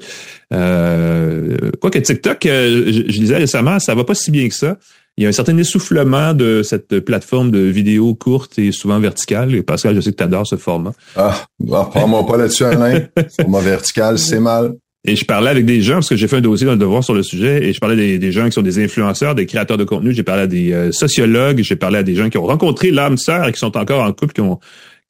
[0.53, 4.77] Euh, Quoique TikTok, je, je, disais récemment, ça va pas si bien que ça
[5.21, 9.55] il y a un certain essoufflement de cette plateforme de vidéos courtes et souvent verticales.
[9.55, 10.93] Et Pascal, je sais que tu adores ce format.
[11.15, 13.01] Ah, bah, prends-moi pas là-dessus, Alain.
[13.41, 14.77] format vertical, c'est mal.
[15.07, 17.03] Et je parlais avec des gens, parce que j'ai fait un dossier dans le devoir
[17.03, 19.85] sur le sujet, et je parlais des, gens qui sont des influenceurs, des créateurs de
[19.85, 22.91] contenu, j'ai parlé à des euh, sociologues, j'ai parlé à des gens qui ont rencontré
[22.91, 24.61] l'âme sœur et qui sont encore en couple, qui ont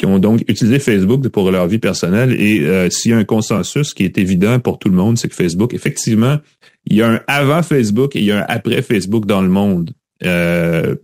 [0.00, 2.33] qui ont donc utilisé Facebook pour leur vie personnelle.
[2.40, 5.29] Et euh, s'il y a un consensus qui est évident pour tout le monde, c'est
[5.29, 6.38] que Facebook, effectivement,
[6.87, 9.50] il y a un avant Facebook et il y a un après Facebook dans le
[9.50, 9.90] monde.
[10.24, 10.96] Euh,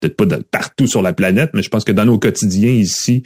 [0.00, 3.22] peut-être pas partout sur la planète, mais je pense que dans nos quotidiens ici,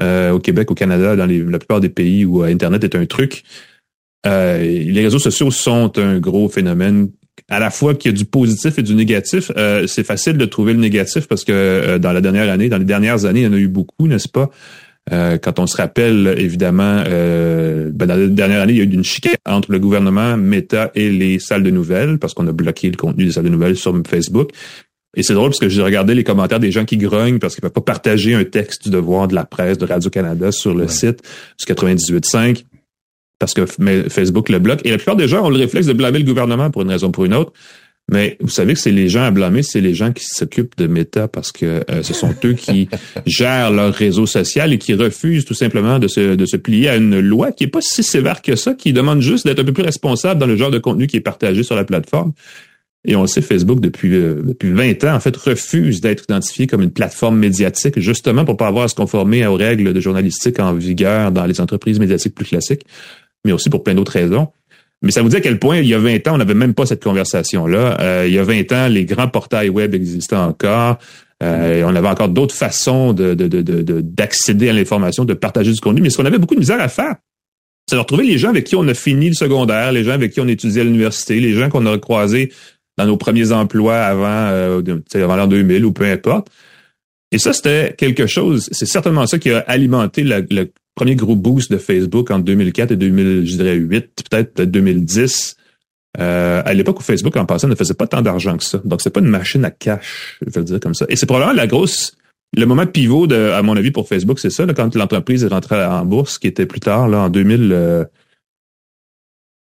[0.00, 3.44] euh, au Québec, au Canada, dans la plupart des pays où Internet est un truc,
[4.28, 7.10] euh, les réseaux sociaux sont un gros phénomène.
[7.48, 9.50] À la fois qu'il y a du positif et du négatif,
[9.86, 13.24] c'est facile de trouver le négatif parce que dans la dernière année, dans les dernières
[13.24, 14.50] années, il y en a eu beaucoup, n'est-ce pas?
[15.10, 19.04] quand on se rappelle, évidemment, ben, dans la dernière année, il y a eu une
[19.04, 22.96] chicane entre le gouvernement, Meta et les salles de nouvelles, parce qu'on a bloqué le
[22.96, 24.50] contenu des salles de nouvelles sur Facebook.
[25.16, 27.64] Et c'est drôle parce que j'ai regardé les commentaires des gens qui grognent parce qu'ils
[27.64, 30.86] ne peuvent pas partager un texte du devoir de la presse de Radio-Canada sur le
[30.86, 31.22] site
[31.58, 32.64] du 98.5
[33.38, 33.66] parce que
[34.08, 34.80] Facebook le bloque.
[34.84, 37.08] Et la plupart des gens ont le réflexe de blâmer le gouvernement pour une raison
[37.08, 37.52] ou pour une autre.
[38.10, 40.86] Mais vous savez que c'est les gens à blâmer, c'est les gens qui s'occupent de
[40.86, 42.88] Meta parce que euh, ce sont eux qui
[43.26, 46.96] gèrent leur réseau social et qui refusent tout simplement de se, de se plier à
[46.96, 49.74] une loi qui est pas si sévère que ça, qui demande juste d'être un peu
[49.74, 52.32] plus responsable dans le genre de contenu qui est partagé sur la plateforme.
[53.04, 56.66] Et on le sait, Facebook, depuis, euh, depuis 20 ans, en fait, refuse d'être identifié
[56.66, 60.58] comme une plateforme médiatique, justement pour pas avoir à se conformer aux règles de journalistique
[60.58, 62.84] en vigueur dans les entreprises médiatiques plus classiques,
[63.44, 64.48] mais aussi pour plein d'autres raisons.
[65.02, 66.74] Mais ça vous dit à quel point, il y a 20 ans, on n'avait même
[66.74, 68.00] pas cette conversation-là.
[68.00, 70.98] Euh, il y a 20 ans, les grands portails web existaient encore.
[71.40, 76.00] Euh, on avait encore d'autres façons de, d'accéder à l'information, de partager du contenu.
[76.00, 77.14] Mais ce qu'on avait beaucoup de misère à faire,
[77.88, 80.32] c'est de retrouver les gens avec qui on a fini le secondaire, les gens avec
[80.32, 82.52] qui on étudiait à l'université, les gens qu'on a croisés
[82.98, 84.82] dans nos premiers emplois avant, euh,
[85.14, 86.48] avant l'an 2000 ou peu importe.
[87.30, 91.70] Et ça, c'était quelque chose, c'est certainement ça qui a alimenté le premier gros boost
[91.70, 95.54] de Facebook en 2004 et 2008, peut-être peut 2010.
[96.18, 98.80] Euh, à l'époque où Facebook, en passant, ne faisait pas tant d'argent que ça.
[98.84, 101.06] Donc, c'est pas une machine à cash, je vais le dire comme ça.
[101.08, 102.16] Et c'est probablement la grosse,
[102.56, 105.48] le moment pivot, de, à mon avis, pour Facebook, c'est ça, là, quand l'entreprise est
[105.48, 108.04] rentrée en bourse, qui était plus tard, là, en 2000, euh,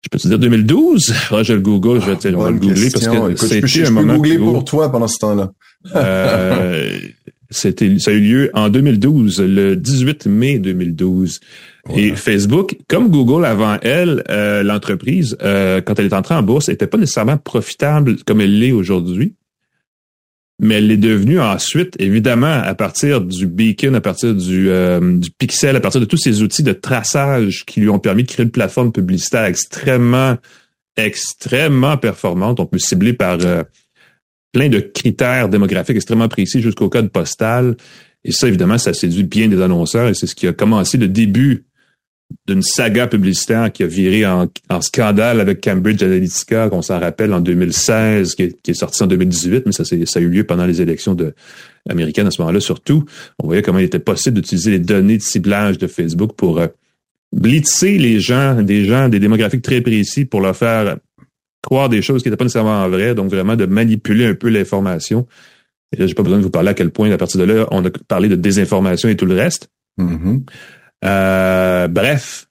[0.04, 1.12] je peux te dire 2012?
[1.32, 3.90] Ah, je le Google, je vais, ah, on va le googler parce que c'était un
[3.90, 5.50] moment googler pour toi pendant ce temps-là.
[5.96, 6.98] euh,
[7.50, 11.40] c'était, ça a eu lieu en 2012, le 18 mai 2012.
[11.94, 16.68] Et Facebook, comme Google avant elle, euh, l'entreprise, euh, quand elle est entrée en bourse,
[16.68, 19.34] n'était pas nécessairement profitable comme elle l'est aujourd'hui.
[20.58, 25.30] Mais elle est devenue ensuite, évidemment, à partir du beacon, à partir du, euh, du
[25.30, 28.44] pixel, à partir de tous ces outils de traçage qui lui ont permis de créer
[28.44, 30.38] une plateforme publicitaire extrêmement,
[30.96, 32.58] extrêmement performante.
[32.58, 33.38] On peut cibler par
[34.56, 37.76] plein de critères démographiques extrêmement précis jusqu'au code postal.
[38.24, 41.08] Et ça, évidemment, ça séduit bien des annonceurs et c'est ce qui a commencé le
[41.08, 41.66] début
[42.46, 44.48] d'une saga publicitaire qui a viré en,
[44.80, 49.72] scandale avec Cambridge Analytica, qu'on s'en rappelle en 2016, qui est, sorti en 2018, mais
[49.72, 51.14] ça, ça a eu lieu pendant les élections
[51.86, 53.04] américaines à ce moment-là surtout.
[53.38, 56.68] On voyait comment il était possible d'utiliser les données de ciblage de Facebook pour euh,
[57.30, 60.96] blitzer les gens, des gens, des démographiques très précis pour leur faire
[61.66, 65.26] croire des choses qui n'étaient pas nécessairement vraies, donc vraiment de manipuler un peu l'information.
[65.92, 67.66] Et là, j'ai pas besoin de vous parler à quel point, à partir de là,
[67.72, 69.68] on a parlé de désinformation et tout le reste.
[70.00, 70.42] Mm-hmm.
[71.04, 72.46] Euh, bref,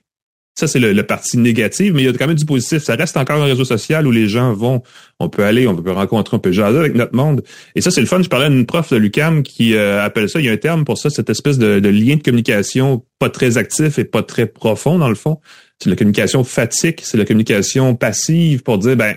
[0.58, 2.84] ça, c'est le, le, parti négatif, mais il y a quand même du positif.
[2.84, 4.84] Ça reste encore un réseau social où les gens vont,
[5.20, 7.42] on peut aller, on peut rencontrer, on peut jaser avec notre monde.
[7.76, 8.22] Et ça, c'est le fun.
[8.22, 10.58] Je parlais à une prof de l'UCAM qui euh, appelle ça, il y a un
[10.58, 14.24] terme pour ça, cette espèce de, de, lien de communication pas très actif et pas
[14.24, 15.40] très profond, dans le fond.
[15.82, 19.16] C'est la communication fatigue, c'est la communication passive pour dire, ben,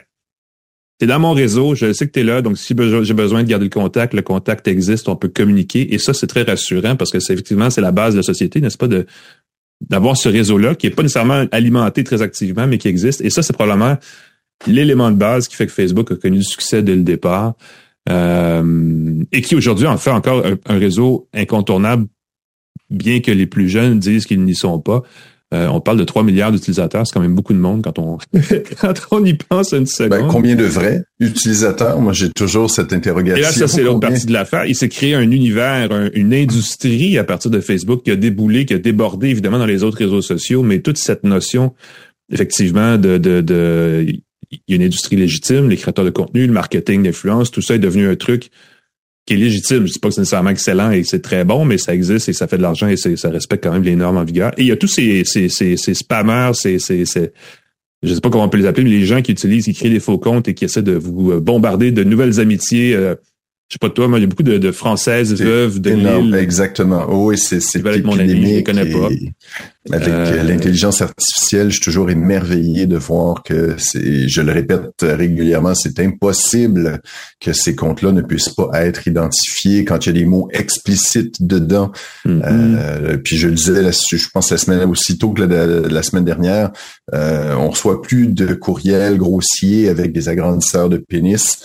[0.99, 3.49] T'es dans mon réseau, je sais que tu es là, donc si j'ai besoin de
[3.49, 5.95] garder le contact, le contact existe, on peut communiquer.
[5.95, 8.61] Et ça, c'est très rassurant parce que c'est effectivement, c'est la base de la société,
[8.61, 9.07] n'est-ce pas, de
[9.89, 13.21] d'avoir ce réseau-là qui est pas nécessairement alimenté très activement, mais qui existe.
[13.21, 13.97] Et ça, c'est probablement
[14.67, 17.55] l'élément de base qui fait que Facebook a connu du succès dès le départ.
[18.09, 22.09] Euh, et qui aujourd'hui en fait encore un réseau incontournable,
[22.91, 25.05] bien que les plus jeunes disent qu'ils n'y sont pas.
[25.55, 28.19] Euh, on parle de 3 milliards d'utilisateurs, c'est quand même beaucoup de monde quand on
[28.81, 30.11] quand on y pense une seconde.
[30.11, 31.99] Ben, combien de vrais utilisateurs?
[32.01, 33.39] Moi, j'ai toujours cette interrogation.
[33.39, 34.67] Et là, ça, c'est l'autre partie de l'affaire.
[34.67, 38.75] Il s'est créé un univers, une industrie à partir de Facebook qui a déboulé, qui
[38.75, 41.73] a débordé évidemment dans les autres réseaux sociaux, mais toute cette notion,
[42.31, 44.05] effectivement, de, de, de
[44.51, 47.75] il y a une industrie légitime, les créateurs de contenu, le marketing, l'influence, tout ça
[47.75, 48.51] est devenu un truc
[49.29, 49.87] qui est légitime.
[49.87, 52.33] Je dis pas que c'est nécessairement excellent et c'est très bon, mais ça existe et
[52.33, 54.53] ça fait de l'argent et ça respecte quand même les normes en vigueur.
[54.57, 57.33] Et il y a tous ces, ces, ces, ces spammers, ces, ces, ces,
[58.03, 59.91] je sais pas comment on peut les appeler, mais les gens qui utilisent, qui créent
[59.91, 62.95] des faux comptes et qui essaient de vous bombarder de nouvelles amitiés.
[62.95, 63.17] Euh,
[63.69, 66.35] je sais pas toi, moi, il y a beaucoup de, de Françaises veuves de énorme,
[66.35, 67.05] Exactement.
[67.07, 69.09] Oh, oui, c'est c'est mon ami, je connais pas.
[69.91, 75.03] Avec euh, l'intelligence artificielle, je suis toujours émerveillé de voir que c'est, je le répète
[75.03, 77.01] régulièrement, c'est impossible
[77.41, 81.47] que ces comptes-là ne puissent pas être identifiés quand il y a des mots explicites
[81.47, 81.93] dedans.
[82.27, 82.43] Mm-hmm.
[82.45, 86.71] euh, puis je le disais, je pense la semaine aussitôt que la, la semaine dernière,
[87.15, 91.61] euh, on reçoit plus de courriels grossiers avec des agrandisseurs de pénis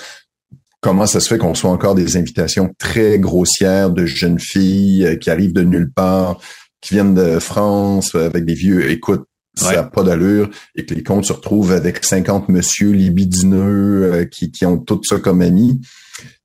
[0.83, 5.15] comment ça se fait qu'on soit encore des invitations très grossières de jeunes filles euh,
[5.15, 6.39] qui arrivent de nulle part,
[6.81, 9.23] qui viennent de France euh, avec des vieux, écoute,
[9.55, 14.25] ça n'a pas d'allure, et que les comptes se retrouvent avec 50 monsieur libidineux euh,
[14.25, 15.79] qui, qui ont tout ça comme amis.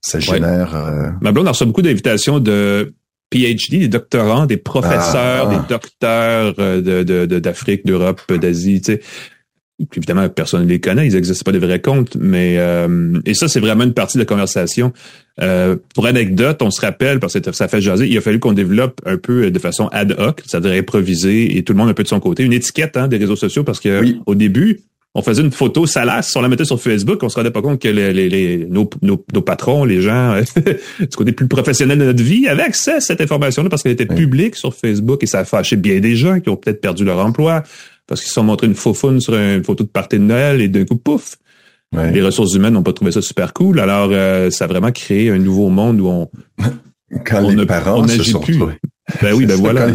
[0.01, 1.15] Ça génère...
[1.21, 2.93] Ma blonde a reçu beaucoup d'invitations de
[3.31, 5.55] PhD, des doctorants, des professeurs, ah.
[5.55, 9.01] des docteurs d'Afrique, de, d'Europe, d'Asie, tu sais
[9.95, 13.47] évidemment, personne ne les connaît, ils n'existent pas des vrais comptes, mais euh, et ça,
[13.47, 14.93] c'est vraiment une partie de la conversation.
[15.41, 18.53] Euh, pour anecdote, on se rappelle, parce que ça fait jaser, il a fallu qu'on
[18.53, 22.03] développe un peu de façon ad hoc, c'est-à-dire improviser, et tout le monde un peu
[22.03, 24.81] de son côté, une étiquette hein, des réseaux sociaux, parce que au début,
[25.15, 27.81] on faisait une photo salace, on la mettait sur Facebook, on se rendait pas compte
[27.81, 30.35] que les, les, nos, nos, patrons, les gens
[30.99, 34.05] du côté plus professionnel de notre vie, avaient accès à cette information-là parce qu'elle était
[34.05, 37.25] publique sur Facebook et ça a fâché bien des gens qui ont peut-être perdu leur
[37.25, 37.63] emploi,
[38.09, 40.67] parce qu'ils se sont montrés une faufoune sur une photo de partie de Noël et
[40.67, 41.37] d'un coup, pouf!
[41.93, 43.79] Les ressources humaines n'ont pas trouvé ça super cool.
[43.79, 46.29] Alors, euh, ça a vraiment créé un nouveau monde où on,
[47.25, 48.59] quand les parents se sont plus.
[49.21, 49.87] Ben oui, ben voilà.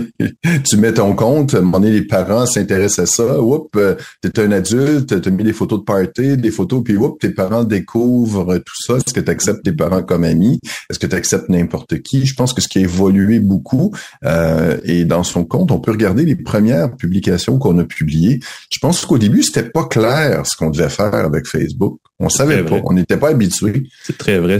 [0.68, 3.40] tu mets ton compte, à un moment donné, les parents s'intéressent à ça.
[3.40, 7.18] Oups, euh, t'es un adulte, t'as mis des photos de party, des photos, puis oups,
[7.18, 8.96] tes parents découvrent tout ça.
[8.96, 10.60] Est-ce que tu acceptes tes parents comme amis?
[10.90, 12.26] Est-ce que tu acceptes n'importe qui?
[12.26, 13.92] Je pense que ce qui a évolué beaucoup,
[14.24, 18.40] euh, et dans son compte, on peut regarder les premières publications qu'on a publiées.
[18.70, 21.98] Je pense qu'au début, c'était pas clair ce qu'on devait faire avec Facebook.
[22.20, 23.84] On savait pas, on n'était pas habitué.
[24.04, 24.58] C'est très vrai.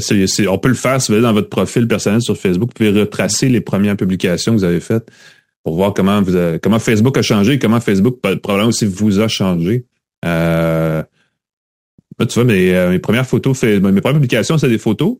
[0.49, 3.01] on peut le faire si vous allez dans votre profil personnel sur Facebook, vous pouvez
[3.01, 5.11] retracer les premières publications que vous avez faites
[5.63, 9.87] pour voir comment vous comment Facebook a changé, comment Facebook probablement aussi vous a changé.
[10.25, 11.03] Euh,
[12.21, 15.17] tu vois, mes, euh, mes premières photos, mes premières publications, c'est des photos.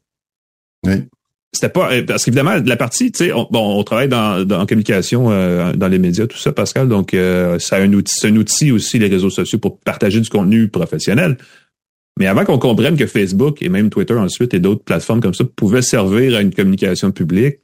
[0.87, 1.05] Oui.
[1.53, 4.61] C'était pas euh, parce qu'évidemment la partie, tu sais, on, bon, on travaille dans, dans
[4.61, 5.31] en communication,
[5.75, 6.89] dans les médias, tout ça, Pascal.
[6.89, 10.29] Donc, euh, c'est un outil, c'est un outil aussi les réseaux sociaux pour partager du
[10.29, 11.37] contenu professionnel.
[12.19, 15.45] Mais avant qu'on comprenne que Facebook et même Twitter ensuite et d'autres plateformes comme ça
[15.45, 17.57] pouvaient servir à une communication publique,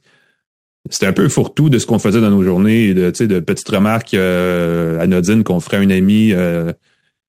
[0.89, 4.13] c'était un peu fourre-tout de ce qu'on faisait dans nos journées, de, de petites remarques
[4.13, 6.73] euh, anodines qu'on ferait à un ami euh,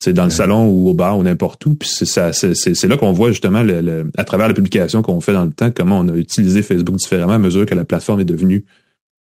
[0.07, 1.75] dans le salon ou au bar ou n'importe où.
[1.75, 5.53] Puis c'est là qu'on voit justement le, à travers la publication qu'on fait dans le
[5.53, 8.65] temps comment on a utilisé Facebook différemment à mesure que la plateforme est devenue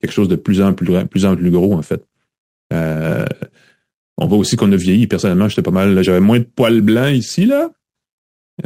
[0.01, 2.05] quelque chose de plus en plus, plus en plus gros en fait.
[2.73, 3.25] Euh,
[4.19, 5.07] on voit aussi qu'on a vieilli.
[5.07, 6.03] Personnellement, j'étais pas mal.
[6.03, 7.71] J'avais moins de poils blancs ici là.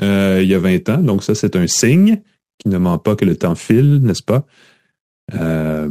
[0.03, 0.99] Euh, il y a 20 ans.
[0.99, 2.21] Donc ça, c'est un signe
[2.59, 4.47] qui ne ment pas que le temps file, n'est-ce pas?
[5.35, 5.89] Euh,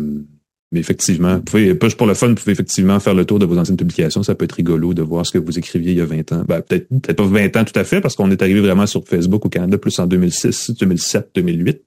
[0.72, 3.58] mais effectivement, vous pouvez, pour le fun, vous pouvez effectivement faire le tour de vos
[3.58, 4.24] anciennes publications.
[4.24, 6.44] Ça peut être rigolo de voir ce que vous écriviez il y a 20 ans.
[6.48, 9.06] Ben, peut-être peut pas 20 ans tout à fait, parce qu'on est arrivé vraiment sur
[9.08, 11.84] Facebook au Canada plus en 2006, 2007, 2008.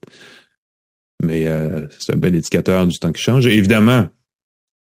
[1.23, 3.45] Mais euh, c'est un bel indicateur du temps qui change.
[3.45, 4.07] Et évidemment,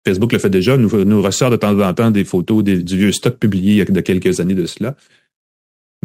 [0.06, 3.12] Facebook le fait déjà, nous, nous ressort de temps en temps des photos du vieux
[3.12, 4.96] stock publié il y a de quelques années de cela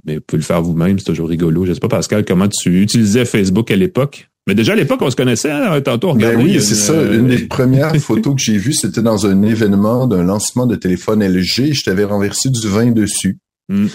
[0.04, 1.64] mais vous pouvez le faire vous-même, c'est toujours rigolo.
[1.66, 4.29] Je sais pas, Pascal, comment tu utilisais Facebook à l'époque?
[4.50, 6.92] Mais déjà à l'époque, on se connaissait, hein, tantôt, ben oui, c'est ça.
[6.92, 11.24] Une des premières photos que j'ai vues, c'était dans un événement d'un lancement de téléphone
[11.24, 11.72] LG.
[11.72, 13.38] Je t'avais renversé du vin dessus.
[13.68, 13.86] Hmm.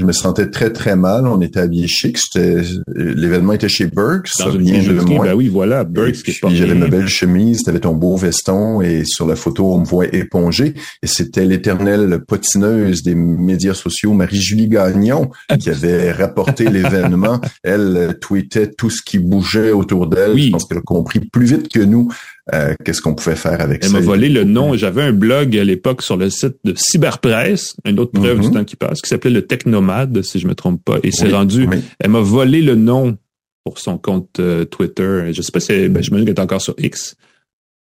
[0.00, 1.26] Je me sentais très, très mal.
[1.28, 2.18] On était habillés chic.
[2.18, 4.28] C'était, l'événement était chez Burks.
[4.40, 7.94] Dans une bijouterie, ben oui, voilà, Burks qui puis, j'avais ma belle chemise, t'avais ton
[7.94, 10.74] beau veston et sur la photo, on me voit épongé.
[11.02, 15.30] Et c'était l'éternelle potineuse des médias sociaux, Marie-Julie Gagnon,
[15.60, 17.40] qui avait rapporté l'événement.
[17.62, 20.36] Elle tweetait tout ce qui bougeait autour d'elle.
[20.36, 22.08] Je pense qu'elle a compris plus vite que nous
[22.52, 23.88] euh, qu'est-ce qu'on pouvait faire avec ça.
[23.88, 24.76] Elle m'a volé le nom.
[24.76, 28.54] J'avais un blog à l'époque sur le site de Cyberpresse, une autre preuve du mhm.
[28.54, 30.98] temps qui passe, qui s'appelait le Technomade, si je me trompe pas.
[31.02, 31.66] Et c'est rendu,
[31.98, 33.16] elle m'a volé le nom
[33.64, 35.32] pour son compte euh, Twitter.
[35.32, 37.16] Je sais pas si, ben, j'imagine qu'elle est encore sur X.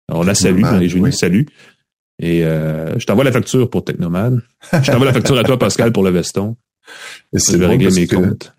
[0.08, 1.48] Alors la salue dans les jeunes, salut.
[2.22, 4.42] Et euh, je t'envoie la facture pour Technomade.
[4.72, 6.56] Je t'envoie la facture à toi, Pascal, pour le veston.
[7.34, 8.54] Et c'est régler mes comptes.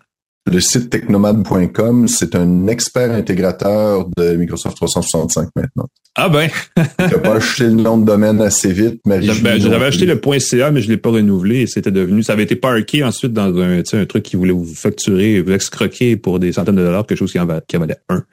[0.51, 5.87] Le site technomad.com, c'est un expert intégrateur de Microsoft 365 maintenant.
[6.15, 6.49] Ah ben.
[6.75, 9.29] Tu pas acheté le nom de domaine assez vite, Marie.
[9.41, 12.43] Ben, j'avais acheté le .ca, mais je l'ai pas renouvelé et c'était devenu, ça avait
[12.43, 16.51] été parké ensuite dans un, un truc qui voulait vous facturer, vous escroquer pour des
[16.51, 18.23] centaines de dollars, quelque chose qui en, valait, qui valait un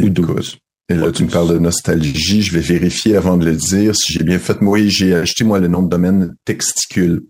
[0.00, 0.58] ou douze.
[0.90, 2.40] Et là, tu me parles de nostalgie.
[2.40, 4.62] Je vais vérifier avant de le dire si j'ai bien fait.
[4.62, 7.24] Moi, j'ai acheté, moi, le nom de domaine Texticule.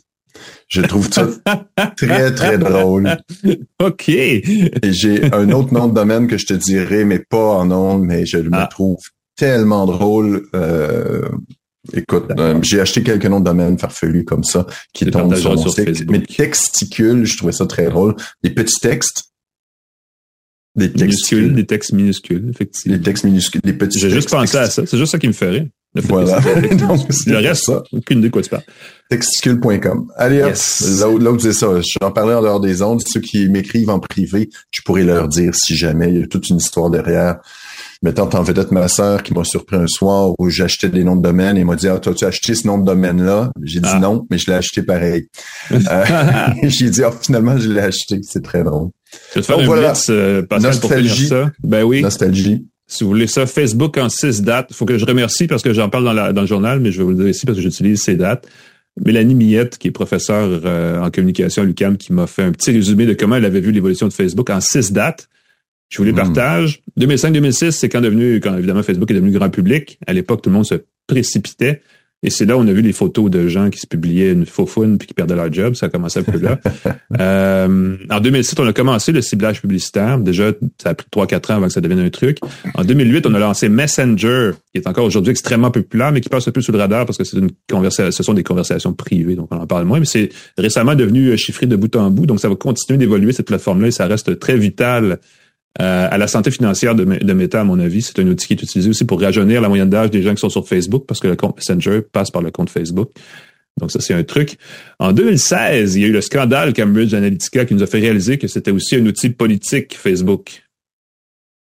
[0.68, 1.28] Je trouve ça
[1.96, 3.16] très, très drôle.
[3.82, 4.08] OK.
[4.08, 7.98] Et j'ai un autre nom de domaine que je te dirai, mais pas en nom,
[7.98, 8.66] mais je le ah.
[8.70, 8.98] trouve
[9.36, 10.46] tellement drôle.
[10.54, 11.28] Euh,
[11.94, 15.68] écoute, euh, j'ai acheté quelques noms de domaine farfelus comme ça qui tombent sur mon
[15.68, 16.10] site.
[16.10, 18.14] Mais texticule, je trouvais ça très drôle.
[18.42, 19.24] Des petits textes.
[20.76, 22.96] Des textes minuscules, des textes minuscules, effectivement.
[22.96, 24.86] Des textes minuscules, des petits J'ai juste pensé à ça.
[24.86, 25.68] C'est juste ça qui me ferait.
[25.94, 26.40] Voilà.
[26.40, 27.82] Donc, le reste, ça.
[27.92, 28.62] aucune idée de quoi tu parles.
[29.10, 30.08] Texticule.com.
[30.16, 30.40] Allez,
[31.18, 31.68] l'autre, c'est ça.
[32.00, 33.02] J'en parlais en dehors des ondes.
[33.06, 36.48] Ceux qui m'écrivent en privé, je pourrais leur dire si jamais il y a toute
[36.50, 37.38] une histoire derrière.
[38.00, 41.22] Mettant en vedette ma sœur qui m'a surpris un soir où j'achetais des noms de
[41.22, 43.50] domaine et m'a dit, ah, toi, tu as acheté ce nom de domaine-là?
[43.64, 43.98] J'ai dit ah.
[43.98, 45.26] non, mais je l'ai acheté pareil.
[45.72, 46.04] euh,
[46.62, 48.20] J'ai dit, oh, finalement, je l'ai acheté.
[48.22, 48.90] C'est très drôle.
[49.30, 49.92] Je vais te faire Donc, voilà.
[49.92, 51.28] blitz, euh, Nostalgie.
[51.28, 51.50] pour ça?
[51.64, 52.00] Ben oui.
[52.02, 52.66] Nostalgie.
[52.88, 54.68] Si vous voulez ça, Facebook en six dates.
[54.70, 56.98] Il faut que je remercie parce que j'en parle dans, dans, le journal, mais je
[56.98, 58.48] vais vous le dire ici parce que j'utilise ces dates.
[59.04, 62.72] Mélanie Millette, qui est professeure euh, en communication à l'UQAM, qui m'a fait un petit
[62.72, 65.28] résumé de comment elle avait vu l'évolution de Facebook en six dates.
[65.90, 66.16] Je vous les hmm.
[66.16, 66.82] partage.
[66.98, 69.98] 2005-2006, c'est quand devenu, quand évidemment Facebook est devenu grand public.
[70.06, 70.74] À l'époque, tout le monde se
[71.06, 71.82] précipitait.
[72.24, 74.44] Et c'est là où on a vu les photos de gens qui se publiaient une
[74.44, 75.74] faux puis qui perdaient leur job.
[75.74, 76.58] Ça a commencé un peu là.
[77.20, 80.18] euh, en 2007, on a commencé le ciblage publicitaire.
[80.18, 80.50] Déjà,
[80.82, 82.38] ça a pris 3-4 ans avant que ça devienne un truc.
[82.74, 86.48] En 2008, on a lancé Messenger, qui est encore aujourd'hui extrêmement populaire, mais qui passe
[86.48, 89.36] un peu sous le radar parce que c'est une conversation, ce sont des conversations privées,
[89.36, 90.00] donc on en parle moins.
[90.00, 93.46] Mais c'est récemment devenu chiffré de bout en bout, donc ça va continuer d'évoluer cette
[93.46, 95.20] plateforme-là et ça reste très vital
[95.80, 98.52] euh, à la santé financière de, de Meta, à mon avis, c'est un outil qui
[98.54, 101.20] est utilisé aussi pour rajeunir la moyenne d'âge des gens qui sont sur Facebook parce
[101.20, 103.10] que le compte Messenger passe par le compte Facebook.
[103.78, 104.56] Donc ça, c'est un truc.
[104.98, 108.38] En 2016, il y a eu le scandale Cambridge Analytica qui nous a fait réaliser
[108.38, 110.67] que c'était aussi un outil politique Facebook.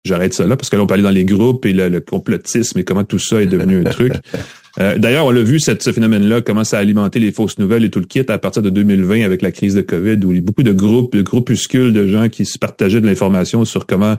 [0.05, 2.85] J'arrête ça là parce que là, on parlait dans les groupes et le, complotisme et
[2.85, 4.15] comment tout ça est devenu un truc.
[4.79, 7.91] Euh, d'ailleurs, on l'a vu, cette, ce phénomène-là commence à alimenter les fausses nouvelles et
[7.91, 10.39] tout le kit à partir de 2020 avec la crise de COVID, où il y
[10.39, 14.17] a beaucoup de groupes, de groupuscules de gens qui se partageaient de l'information sur comment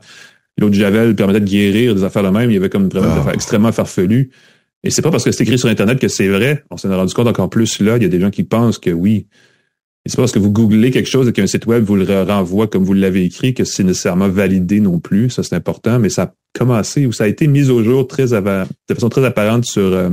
[0.57, 2.51] l'eau de Javel permettait de guérir des affaires de même.
[2.51, 3.21] Il y avait comme vraiment des ah.
[3.21, 4.29] affaires extrêmement farfelues.
[4.83, 6.63] Et c'est pas parce que c'est écrit sur Internet que c'est vrai.
[6.69, 7.97] On s'en est rendu compte encore plus là.
[7.97, 9.27] Il y a des gens qui pensent que oui.
[10.05, 12.23] Et c'est pas parce que vous googlez quelque chose et qu'un site web vous le
[12.23, 15.29] renvoie comme vous l'avez écrit que c'est nécessairement validé non plus.
[15.29, 15.99] Ça, c'est important.
[15.99, 19.23] Mais ça a commencé ou ça a été mis au jour très de façon très
[19.23, 20.09] apparente sur, euh,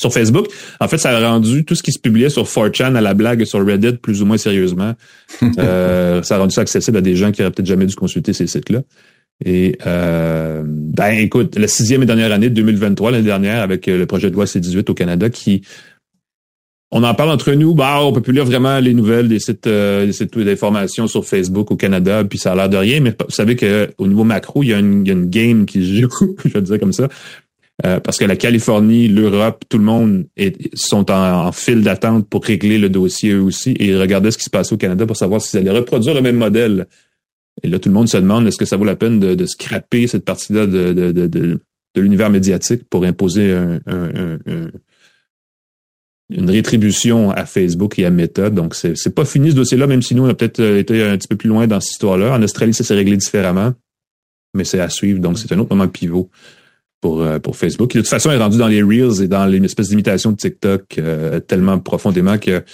[0.00, 0.48] sur Facebook.
[0.80, 3.44] En fait, ça a rendu tout ce qui se publiait sur 4chan à la blague
[3.44, 4.94] sur Reddit plus ou moins sérieusement.
[5.58, 8.32] euh, ça a rendu ça accessible à des gens qui auraient peut-être jamais dû consulter
[8.32, 8.82] ces sites-là.
[9.44, 13.98] Et euh, ben écoute, la sixième et dernière année de 2023, l'année dernière, avec euh,
[13.98, 15.62] le projet de loi C-18 au Canada, qui
[16.94, 19.66] on en parle entre nous, bah on peut plus lire vraiment les nouvelles des sites,
[19.66, 23.30] euh, des d'information sur Facebook au Canada, puis ça a l'air de rien, mais vous
[23.30, 26.92] savez qu'au niveau macro, il y, a une, game qui joue, je vais dire comme
[26.92, 27.08] ça,
[27.86, 30.26] euh, parce que la Californie, l'Europe, tout le monde
[30.74, 34.50] sont en, file d'attente pour régler le dossier eux aussi et regarder ce qui se
[34.50, 36.86] passe au Canada pour savoir s'ils allaient reproduire le même modèle.
[37.62, 39.46] Et là, tout le monde se demande est-ce que ça vaut la peine de, de
[39.46, 41.60] scraper cette partie-là de, de,
[41.96, 43.80] l'univers médiatique pour imposer un,
[46.30, 48.50] une rétribution à Facebook et à Meta.
[48.50, 51.02] Donc, c'est, c'est pas fini ce dossier-là, même si nous, on a peut-être euh, été
[51.02, 52.34] un petit peu plus loin dans cette histoire-là.
[52.34, 53.74] En Australie, ça s'est réglé différemment,
[54.54, 55.20] mais c'est à suivre.
[55.20, 56.30] Donc, c'est un autre moment pivot
[57.00, 57.92] pour, euh, pour Facebook.
[57.92, 60.36] de toute façon, il est rendu dans les Reels et dans les espèces d'imitation de
[60.36, 62.64] TikTok euh, tellement profondément que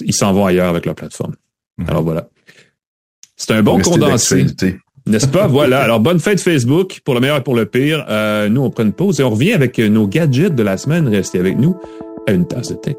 [0.00, 1.34] ils s'en vont ailleurs avec leur plateforme.
[1.78, 1.88] Mhm.
[1.88, 2.28] Alors voilà.
[3.36, 4.46] C'est un bon condensé.
[5.06, 5.46] N'est-ce pas?
[5.46, 5.82] voilà.
[5.82, 8.04] Alors, bonne fête Facebook, pour le meilleur et pour le pire.
[8.08, 11.06] Euh, nous, on prend une pause et on revient avec nos gadgets de la semaine.
[11.06, 11.76] Restez avec nous
[12.32, 12.96] une tasse de tech.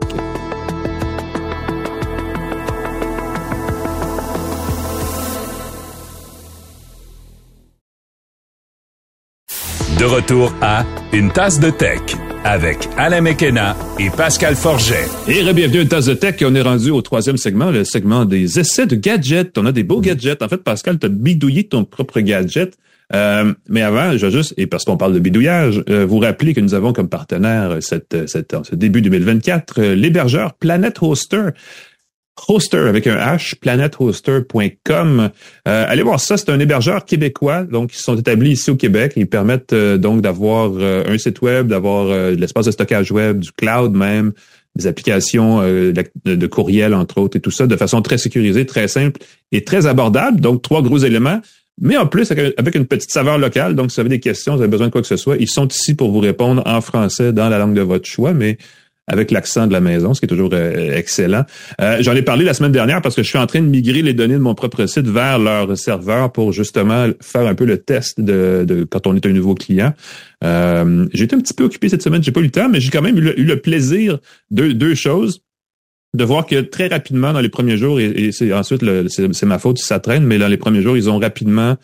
[9.99, 11.99] De retour à Une tasse de tech
[12.43, 15.07] avec Alain Mekena et Pascal Forget.
[15.27, 17.83] Et bienvenue à une tasse de tech et on est rendu au troisième segment, le
[17.83, 19.57] segment des essais de gadgets.
[19.57, 20.41] On a des beaux gadgets.
[20.41, 22.77] En fait, Pascal, t'as bidouillé ton propre gadget
[23.13, 26.53] euh, mais avant, je vais juste, et parce qu'on parle de bidouillage, euh, vous rappeler
[26.53, 31.51] que nous avons comme partenaire cette, cette, ce début 2024 euh, l'hébergeur Planet Hoster.
[32.47, 35.29] Hoster avec un H, planethoster.com.
[35.67, 39.13] Euh, allez voir ça, c'est un hébergeur québécois, donc ils sont établis ici au Québec.
[39.15, 43.39] Ils permettent euh, donc d'avoir euh, un site web, d'avoir de l'espace de stockage web,
[43.39, 44.33] du cloud même,
[44.75, 49.19] des applications de, courriel entre autres et tout ça de façon très sécurisée, très simple
[49.51, 50.39] et très abordable.
[50.39, 51.41] Donc trois gros éléments.
[51.79, 54.61] Mais en plus, avec une petite saveur locale, donc si vous avez des questions, vous
[54.61, 57.33] avez besoin de quoi que ce soit, ils sont ici pour vous répondre en français
[57.33, 58.57] dans la langue de votre choix, mais
[59.07, 61.45] avec l'accent de la maison, ce qui est toujours euh, excellent.
[61.79, 64.01] Euh, j'en ai parlé la semaine dernière parce que je suis en train de migrer
[64.01, 67.77] les données de mon propre site vers leur serveur pour justement faire un peu le
[67.77, 69.93] test de, quand on est un nouveau client.
[70.43, 72.81] Euh, j'ai été un petit peu occupé cette semaine, j'ai pas eu le temps, mais
[72.81, 74.19] j'ai quand même eu le, plaisir
[74.51, 75.41] de deux choses
[76.17, 79.77] de voir que très rapidement dans les premiers jours, et, c'est ensuite c'est ma faute
[79.77, 81.77] si ça traîne, mais dans les premiers jours, ils ont rapidement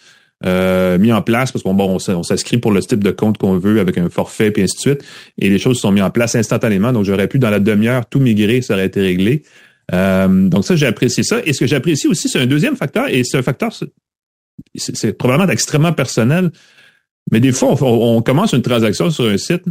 [0.46, 3.58] euh, mis en place parce qu'on bon, on s'inscrit pour le type de compte qu'on
[3.58, 5.04] veut avec un forfait puis ainsi de suite.
[5.38, 6.92] Et les choses sont mises en place instantanément.
[6.92, 9.44] Donc j'aurais pu dans la demi-heure tout migrer, ça aurait été réglé.
[9.94, 11.40] Euh, donc ça, j'ai apprécié ça.
[11.46, 13.72] Et ce que j'apprécie aussi, c'est un deuxième facteur, et c'est un facteur,
[14.76, 16.52] c'est probablement extrêmement personnel.
[17.32, 19.64] Mais des fois, on, commence une transaction sur un site,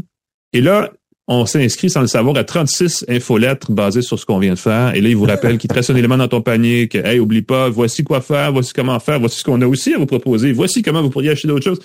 [0.52, 0.90] et là,
[1.28, 4.94] on s'inscrit sans le savoir à 36 infolettres basées sur ce qu'on vient de faire.
[4.94, 7.20] Et là, il vous rappelle qu'il te reste un élément dans ton panier, que, hey,
[7.20, 10.06] oublie pas, voici quoi faire, voici comment faire, voici ce qu'on a aussi à vous
[10.06, 11.80] proposer, voici comment vous pourriez acheter d'autres choses.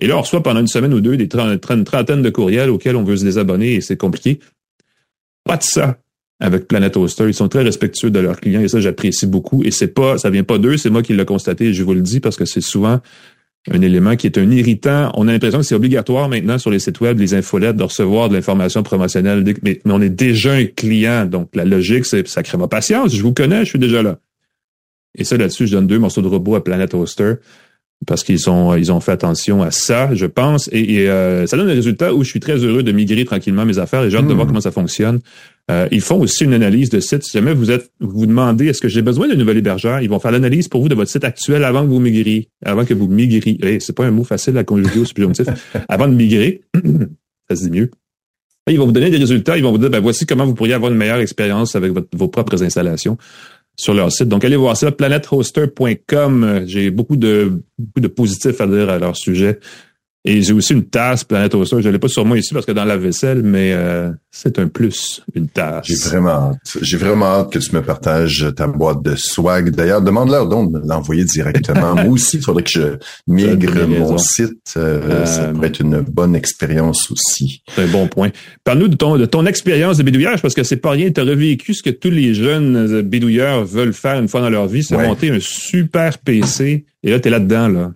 [0.00, 2.96] Et là, on reçoit pendant une semaine ou deux des une trentaine de courriels auxquels
[2.96, 4.40] on veut se désabonner et c'est compliqué.
[5.44, 5.98] Pas de ça
[6.40, 7.24] avec Planet Hoster.
[7.28, 9.62] Ils sont très respectueux de leurs clients et ça, j'apprécie beaucoup.
[9.62, 11.94] Et c'est pas, ça vient pas d'eux, c'est moi qui l'ai constaté et je vous
[11.94, 13.00] le dis parce que c'est souvent
[13.68, 15.12] un élément qui est un irritant.
[15.14, 18.28] On a l'impression que c'est obligatoire maintenant sur les sites web, les infolettes, de recevoir
[18.28, 19.44] de l'information promotionnelle.
[19.62, 23.14] Mais, on est déjà un client, donc la logique, c'est ça crée ma patience.
[23.14, 24.18] Je vous connais, je suis déjà là.
[25.16, 27.34] Et ça, là-dessus, je donne deux morceaux de robot à Planet Hoster
[28.06, 31.68] parce qu'ils ont ils ont fait attention à ça, je pense, et, euh, ça donne
[31.68, 34.26] un résultat où je suis très heureux de migrer tranquillement mes affaires et j'ai hâte
[34.26, 34.48] de voir hmm.
[34.48, 35.20] comment ça fonctionne.
[35.70, 37.22] Euh, ils font aussi une analyse de site.
[37.22, 40.18] Si jamais vous êtes vous demandez est-ce que j'ai besoin d'un nouvel hébergeur, ils vont
[40.18, 43.06] faire l'analyse pour vous de votre site actuel avant que vous migriez, avant que vous
[43.06, 43.64] migriez.
[43.64, 45.46] Hey, c'est pas un mot facile à conjuguer au subjonctif.
[45.88, 46.62] avant de migrer,
[47.48, 47.90] ça se dit mieux.
[48.68, 50.74] ils vont vous donner des résultats, ils vont vous dire ben, voici comment vous pourriez
[50.74, 53.16] avoir une meilleure expérience avec vos propres installations
[53.76, 54.28] sur leur site.
[54.28, 56.62] Donc, allez voir ça, planethoster.com.
[56.66, 59.58] J'ai beaucoup de, beaucoup de positifs à dire à leur sujet.
[60.24, 61.80] Et j'ai aussi une tasse Planet Hoster.
[61.80, 64.68] Je l'ai pas sur moi ici parce que dans la vaisselle, mais euh, c'est un
[64.68, 65.86] plus, une tasse.
[65.86, 66.76] J'ai vraiment hâte.
[66.82, 69.70] J'ai vraiment hâte que tu me partages ta boîte de swag.
[69.70, 71.94] D'ailleurs, demande-leur donc de l'envoyer directement.
[71.94, 72.82] moi aussi, il faudrait que je
[73.26, 74.74] migre mon site.
[74.76, 77.62] Euh, ça euh, pourrait être une bonne expérience aussi.
[77.74, 78.28] C'est un bon point.
[78.64, 81.10] Parle-nous de ton, de ton expérience de bidouillage parce que c'est pas rien.
[81.10, 84.66] Tu as revécu ce que tous les jeunes bidouilleurs veulent faire une fois dans leur
[84.66, 86.84] vie, c'est monter un super PC.
[87.02, 87.92] Et là, tu es là-dedans, là.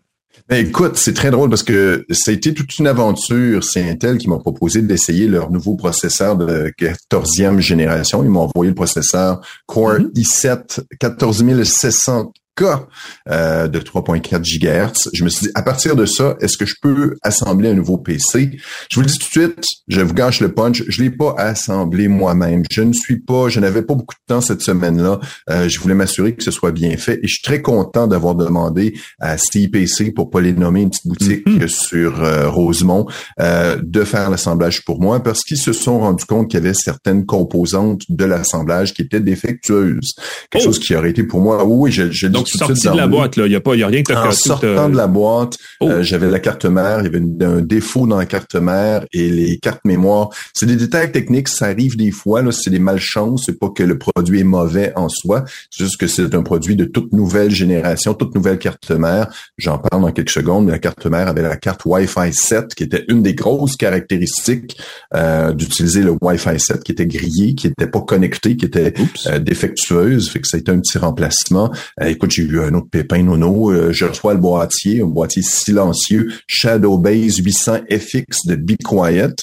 [0.49, 3.65] Ben, écoute, c'est très drôle parce que ça a été toute une aventure.
[3.65, 8.23] C'est Intel qui m'a proposé d'essayer leur nouveau processeur de 14e génération.
[8.23, 10.13] Ils m'ont envoyé le processeur Core mm-hmm.
[10.13, 12.87] i7 14600 cas
[13.31, 15.11] euh, de 3.4 GHz.
[15.13, 17.99] Je me suis dit, à partir de ça, est-ce que je peux assembler un nouveau
[17.99, 18.59] PC?
[18.91, 21.35] Je vous le dis tout de suite, je vous gâche le punch, je l'ai pas
[21.39, 22.63] assemblé moi-même.
[22.71, 25.21] Je ne suis pas, je n'avais pas beaucoup de temps cette semaine-là.
[25.51, 28.35] Euh, je voulais m'assurer que ce soit bien fait et je suis très content d'avoir
[28.35, 29.37] demandé à
[29.73, 31.69] PC pour pas les nommer une petite boutique mm-hmm.
[31.69, 33.07] sur euh, Rosemont,
[33.41, 36.75] euh, de faire l'assemblage pour moi parce qu'ils se sont rendus compte qu'il y avait
[36.75, 40.15] certaines composantes de l'assemblage qui étaient défectueuses.
[40.51, 40.67] Quelque oh!
[40.67, 43.47] chose qui aurait été pour moi, oui, je, je sorti de la boîte, là.
[43.47, 45.89] Il n'y a pas, il y a rien que En sortant de la boîte, oh.
[45.89, 49.31] euh, j'avais la carte mère, il y avait un défaut dans la carte mère et
[49.31, 50.31] les cartes mémoire.
[50.55, 52.53] C'est des détails techniques, ça arrive des fois, là.
[52.53, 53.45] C'est des malchances.
[53.47, 55.45] C'est pas que le produit est mauvais en soi.
[55.71, 59.29] C'est juste que c'est un produit de toute nouvelle génération, toute nouvelle carte mère.
[59.59, 62.85] J'en parle dans quelques secondes, mais la carte mère avait la carte Wi-Fi 7, qui
[62.85, 64.79] était une des grosses caractéristiques
[65.15, 68.95] euh, d'utiliser le Wi-Fi 7, qui était grillé, qui était pas connecté, qui était
[69.27, 70.31] euh, défectueuse.
[70.31, 71.71] Fait que ça a été un petit remplacement.
[72.01, 73.71] écoute, j'ai eu un autre pépin nono.
[73.71, 79.35] Euh, je reçois le boîtier, un boîtier silencieux Shadow Base 800 FX de Be Quiet.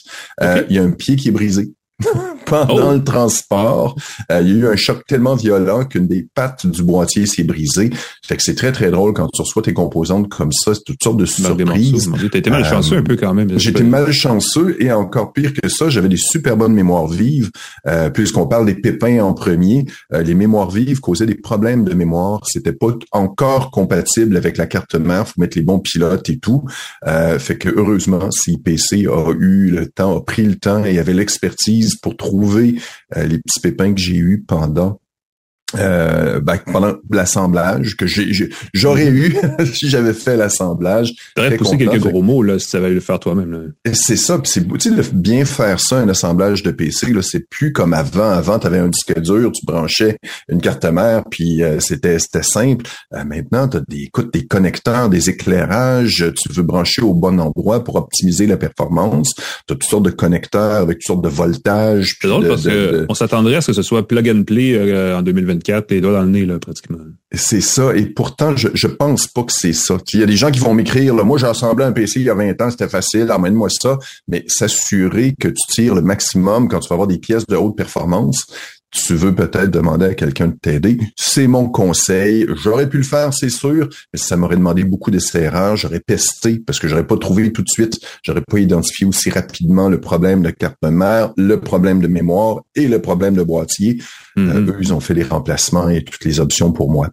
[0.42, 1.72] Euh, il y a un pied qui est brisé.
[2.45, 2.93] pendant Oh.
[2.93, 3.95] le transport.
[4.32, 7.43] Euh, il y a eu un choc tellement violent qu'une des pattes du boîtier s'est
[7.43, 7.89] brisée.
[8.26, 10.74] Fait que c'est très, très drôle quand tu reçois tes composantes comme ça.
[10.74, 12.10] C'est toutes sortes de surprises.
[12.34, 13.58] été malchanceux Euh, un peu quand même.
[13.58, 17.49] J'étais malchanceux et encore pire que ça, j'avais des super bonnes mémoires vives.
[17.88, 21.93] Euh, puisqu'on parle des pépins en premier, euh, les mémoires vives causaient des problèmes de
[21.93, 22.41] mémoire.
[22.45, 25.28] C'était pas encore compatible avec la carte mère.
[25.28, 26.64] Faut mettre les bons pilotes et tout.
[27.08, 31.14] Euh, fait que heureusement, CIPC a eu le temps, a pris le temps et avait
[31.14, 32.80] l'expertise pour trouver
[33.18, 35.01] euh, les petits pépins que j'ai eus pendant
[35.78, 38.05] euh, ben, pendant l'assemblage que
[38.74, 39.36] j'aurais eu
[39.74, 41.13] si j'avais fait l'assemblage.
[41.36, 43.74] T'aurais poussé quelques gros mots là, si le faire toi-même.
[43.93, 47.47] C'est ça, puis c'est tu sais, bien faire ça, un assemblage de PC là, c'est
[47.49, 48.32] plus comme avant.
[48.32, 50.17] Avant, tu avais un disque dur, tu branchais
[50.49, 52.86] une carte mère, puis euh, c'était c'était simple.
[53.13, 57.39] Euh, maintenant, tu as des écoute, des connecteurs, des éclairages, tu veux brancher au bon
[57.39, 59.34] endroit pour optimiser la performance.
[59.36, 62.17] Tu as toutes sortes de connecteurs avec toutes sortes de voltages.
[62.22, 65.17] C'est drôle parce que on s'attendrait à ce que ce soit plug and play euh,
[65.17, 65.61] en 2022
[67.34, 69.97] c'est ça, et pourtant, je, je pense pas que c'est ça.
[70.14, 72.26] Il y a des gens qui vont m'écrire, là, moi, j'ai assemblé un PC il
[72.26, 73.97] y a 20 ans, c'était facile, emmène-moi ça,
[74.28, 77.78] mais s'assurer que tu tires le maximum quand tu vas avoir des pièces de haute
[77.78, 78.45] performance,
[78.91, 80.97] tu veux peut-être demander à quelqu'un de t'aider.
[81.16, 82.45] C'est mon conseil.
[82.62, 86.80] J'aurais pu le faire, c'est sûr, mais ça m'aurait demandé beaucoup d'essais J'aurais pesté parce
[86.80, 87.99] que j'aurais pas trouvé tout de suite.
[88.22, 92.88] J'aurais pas identifié aussi rapidement le problème de carte mère, le problème de mémoire et
[92.88, 94.01] le problème de boîtier.
[94.38, 94.69] Euh, Mhm.
[94.69, 97.09] eux, ils ont fait les remplacements et toutes les options pour moi.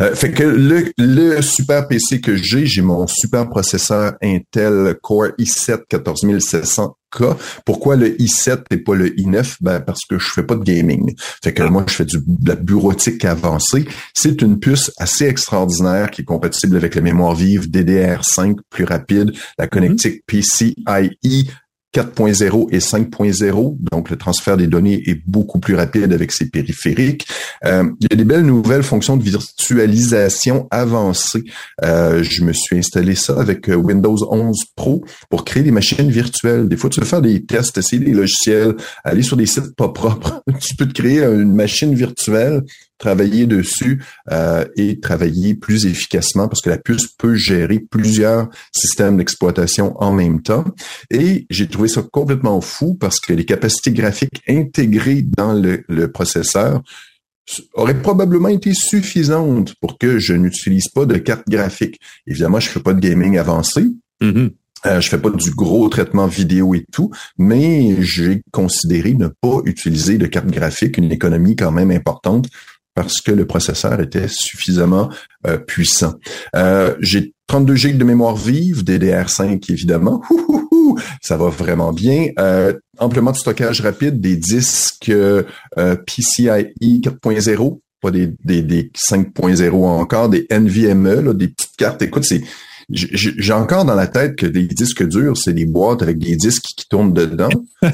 [0.00, 5.28] Euh, fait que le, le super PC que j'ai, j'ai mon super processeur Intel Core
[5.38, 7.36] i7 14700K.
[7.66, 9.56] Pourquoi le i7 et pas le i9?
[9.60, 11.14] Ben, parce que je fais pas de gaming.
[11.44, 13.84] Fait que moi, je fais du, de la bureautique avancée.
[14.14, 19.32] C'est une puce assez extraordinaire qui est compatible avec la mémoire vive DDR5 plus rapide,
[19.58, 21.50] la connectique PCIe
[21.94, 27.26] 4.0 et 5.0, donc le transfert des données est beaucoup plus rapide avec ces périphériques.
[27.64, 31.44] Euh, il y a des belles nouvelles fonctions de virtualisation avancée.
[31.84, 36.10] Euh, je me suis installé ça avec euh, Windows 11 Pro pour créer des machines
[36.10, 36.68] virtuelles.
[36.68, 38.74] Des fois, tu veux faire des tests, essayer des logiciels,
[39.04, 40.42] aller sur des sites pas propres.
[40.60, 42.62] tu peux te créer une machine virtuelle
[43.02, 49.16] travailler dessus euh, et travailler plus efficacement parce que la puce peut gérer plusieurs systèmes
[49.16, 50.64] d'exploitation en même temps.
[51.10, 56.12] Et j'ai trouvé ça complètement fou parce que les capacités graphiques intégrées dans le, le
[56.12, 56.80] processeur
[57.74, 61.98] auraient probablement été suffisantes pour que je n'utilise pas de carte graphique.
[62.28, 63.84] Évidemment, je fais pas de gaming avancé.
[64.20, 64.50] Mhm.
[64.86, 69.60] Euh, je fais pas du gros traitement vidéo et tout, mais j'ai considéré ne pas
[69.64, 72.48] utiliser de carte graphique, une économie quand même importante
[72.94, 75.08] parce que le processeur était suffisamment
[75.46, 76.14] euh, puissant.
[76.56, 80.22] Euh, j'ai 32 GB de mémoire vive, DDR5 évidemment.
[81.22, 82.28] Ça va vraiment bien.
[82.38, 85.42] Euh, amplement de stockage rapide, des disques euh,
[85.76, 86.48] PCIe
[86.80, 92.02] 4.0, pas des, des, des 5.0 encore, des NVMe, là, des petites cartes.
[92.02, 92.42] Écoute, c'est
[92.90, 96.64] j'ai encore dans la tête que des disques durs, c'est des boîtes avec des disques
[96.76, 97.48] qui tournent dedans.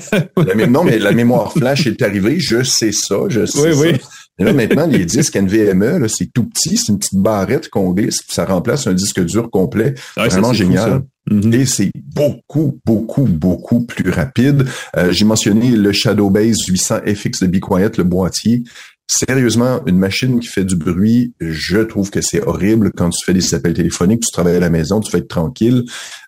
[0.71, 3.81] Non, mais la mémoire flash est arrivée, je sais ça, je sais Oui, ça.
[3.81, 3.93] oui.
[4.39, 7.91] Et là, maintenant, les disques NVMe, là, c'est tout petit, c'est une petite barrette qu'on
[7.93, 9.95] glisse, ça remplace un disque dur complet.
[10.17, 10.91] Ouais, ça, Vraiment fou, génial.
[10.91, 11.03] ça.
[11.31, 11.55] Mhm.
[11.55, 14.65] Et c'est beaucoup, beaucoup, beaucoup plus rapide.
[14.97, 18.63] Euh, J'ai mentionné le Shadowbase 800 FX de Be Quiet, le boîtier.
[19.11, 23.33] Sérieusement, une machine qui fait du bruit, je trouve que c'est horrible quand tu fais
[23.33, 25.85] des appels téléphoniques, tu travailles à la maison, tu fais être tranquille.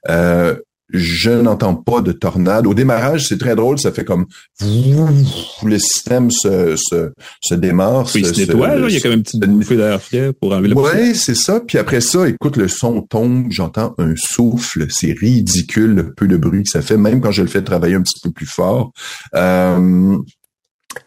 [0.09, 0.57] Euh,
[0.93, 2.67] je n'entends pas de tornade.
[2.67, 4.27] Au démarrage, c'est très drôle, ça fait comme
[4.61, 8.05] le système se, se, se démarre.
[8.05, 8.89] Puis il se nettoie, là.
[8.89, 11.35] Il y a quand même une petite bouffée d'air frais pour enlever le Ouais, c'est
[11.35, 11.61] ça.
[11.61, 14.87] Puis après ça, écoute, le son tombe, j'entends un souffle.
[14.91, 17.95] C'est ridicule le peu de bruit que ça fait, même quand je le fais travailler
[17.95, 18.93] un petit peu plus fort.
[19.35, 20.17] Euh,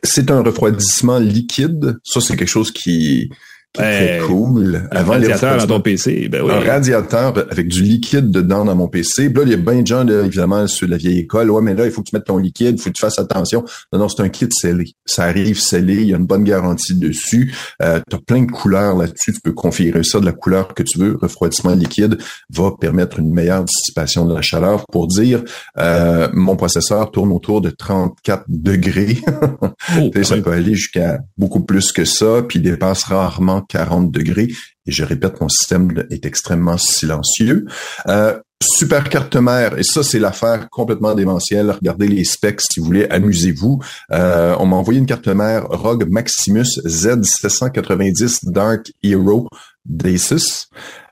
[0.02, 1.98] c'est un refroidissement liquide.
[2.04, 3.30] Ça, c'est quelque chose qui.
[3.74, 4.88] Très cool.
[4.92, 6.52] Un Avant radiateur dans ton PC, ben oui.
[6.52, 9.30] un radiateur avec du liquide dedans dans mon PC.
[9.30, 11.50] Puis là, il y a bien de gens, là, évidemment, sur la vieille école.
[11.50, 13.20] Ouais, mais là, il faut que tu mettes ton liquide, il faut que tu fasses
[13.20, 13.64] attention.
[13.92, 14.94] Non, non, c'est un kit scellé.
[15.06, 17.54] Ça arrive scellé, il y a une bonne garantie dessus.
[17.82, 19.34] Euh, tu as plein de couleurs là-dessus.
[19.34, 21.18] Tu peux configurer ça de la couleur que tu veux.
[21.20, 22.18] Refroidissement liquide
[22.52, 24.86] va permettre une meilleure dissipation de la chaleur.
[24.92, 25.44] Pour dire,
[25.80, 29.18] euh, mon processeur tourne autour de 34 degrés.
[29.96, 34.50] Oh, ça peut aller jusqu'à beaucoup plus que ça, puis dépasse rarement 40 degrés.
[34.86, 37.66] Et je répète, mon système est extrêmement silencieux.
[38.08, 41.72] Euh, super carte mère, et ça, c'est l'affaire complètement démentielle.
[41.72, 43.80] Regardez les specs si vous voulez, amusez-vous.
[44.12, 49.48] Euh, on m'a envoyé une carte mère ROG Maximus Z790 Dark Hero
[49.86, 50.68] d'Asus.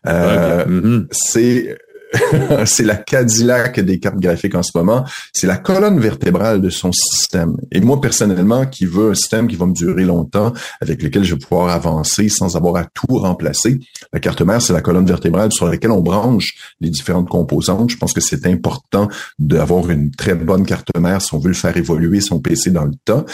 [0.07, 0.65] Euh.
[0.65, 1.07] Mhm.
[1.11, 1.77] c'est
[2.65, 5.05] c'est la Cadillac des cartes graphiques en ce moment.
[5.33, 7.55] C'est la colonne vertébrale de son système.
[7.71, 11.35] Et moi, personnellement, qui veux un système qui va me durer longtemps, avec lequel je
[11.35, 13.79] vais pouvoir avancer sans avoir à tout remplacer,
[14.13, 17.91] la carte mère, c'est la colonne vertébrale sur laquelle on branche les différentes composantes.
[17.91, 19.07] Je pense que c'est important
[19.39, 22.85] d'avoir une très bonne carte mère si on veut le faire évoluer son PC dans
[22.85, 23.25] le temps.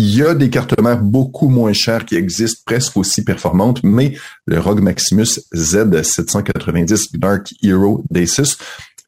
[0.00, 4.16] Il y a des cartes mères beaucoup moins chères qui existent, presque aussi performantes, mais
[4.46, 8.58] le ROG Maximus Z790 Dark Hero d'Asus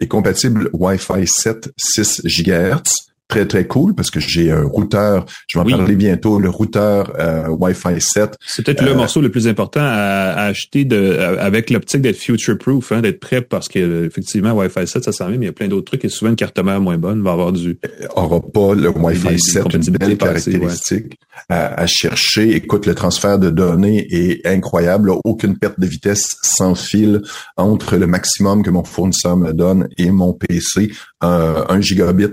[0.01, 5.59] est compatible Wi-Fi 7 6 GHz très très cool parce que j'ai un routeur, je
[5.59, 8.35] vais en parler bientôt, le routeur euh, Wi-Fi 7.
[8.45, 12.59] C'est peut-être le euh, morceau le plus important à, acheter de, avec l'optique d'être future
[12.59, 15.51] proof, hein, d'être prêt parce que effectivement Wi-Fi 7 ça s'en vient, mais il y
[15.51, 16.05] a plein d'autres trucs.
[16.05, 19.39] Et souvent une carte mère moins bonne va avoir du euh, aura pas le Wi-Fi
[19.39, 21.19] 7 une belle caractéristique
[21.49, 22.55] à, chercher.
[22.55, 27.23] Écoute, le transfert de données est incroyable, aucune perte de vitesse sans fil
[27.57, 32.27] entre le maximum que mon fournisseur me donne et mon PC, un gigabit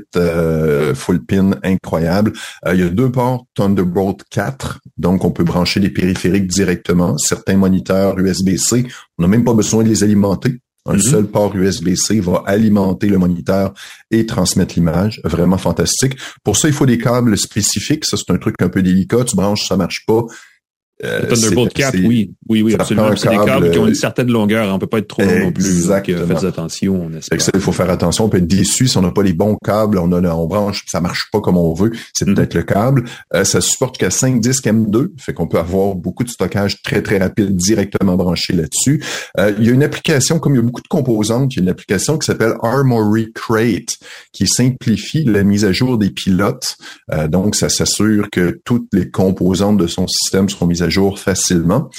[0.94, 2.34] full pin incroyable.
[2.66, 7.18] Euh, il y a deux ports Thunderbolt 4, donc on peut brancher des périphériques directement.
[7.18, 10.60] Certains moniteurs USB-C, on n'a même pas besoin de les alimenter.
[10.88, 11.02] Un mm-hmm.
[11.02, 13.74] seul port USB-C va alimenter le moniteur
[14.10, 15.20] et transmettre l'image.
[15.26, 16.18] Vraiment fantastique.
[16.44, 18.06] Pour ça, il faut des câbles spécifiques.
[18.06, 19.26] Ça, c'est un truc un peu délicat.
[19.26, 20.24] Tu branches, ça marche pas.
[21.04, 23.16] Euh, Thunderbolt 4, oui, oui, oui, absolument.
[23.16, 24.74] C'est des câbles qui ont une certaine longueur.
[24.74, 25.88] On peut pas être trop long non plus.
[25.88, 27.10] Donc, euh, faites attention.
[27.54, 28.26] il faut faire attention.
[28.26, 30.00] On peut être déçu si on n'a pas les bons câbles.
[30.00, 31.92] On a, on branche, ça marche pas comme on veut.
[32.14, 32.34] C'est mm-hmm.
[32.34, 33.04] peut-être le câble.
[33.36, 37.04] Euh, ça supporte qu'à 5 disques M2, fait qu'on peut avoir beaucoup de stockage très
[37.04, 39.04] très rapide directement branché là-dessus.
[39.38, 41.60] Euh, il y a une application, comme il y a beaucoup de composantes, il y
[41.60, 43.98] a une application qui s'appelle Armory Crate
[44.34, 46.78] qui simplifie la mise à jour des pilotes.
[47.28, 50.87] donc, ça s'assure que toutes les composantes de son système seront mises à
[51.20, 51.90] facilement,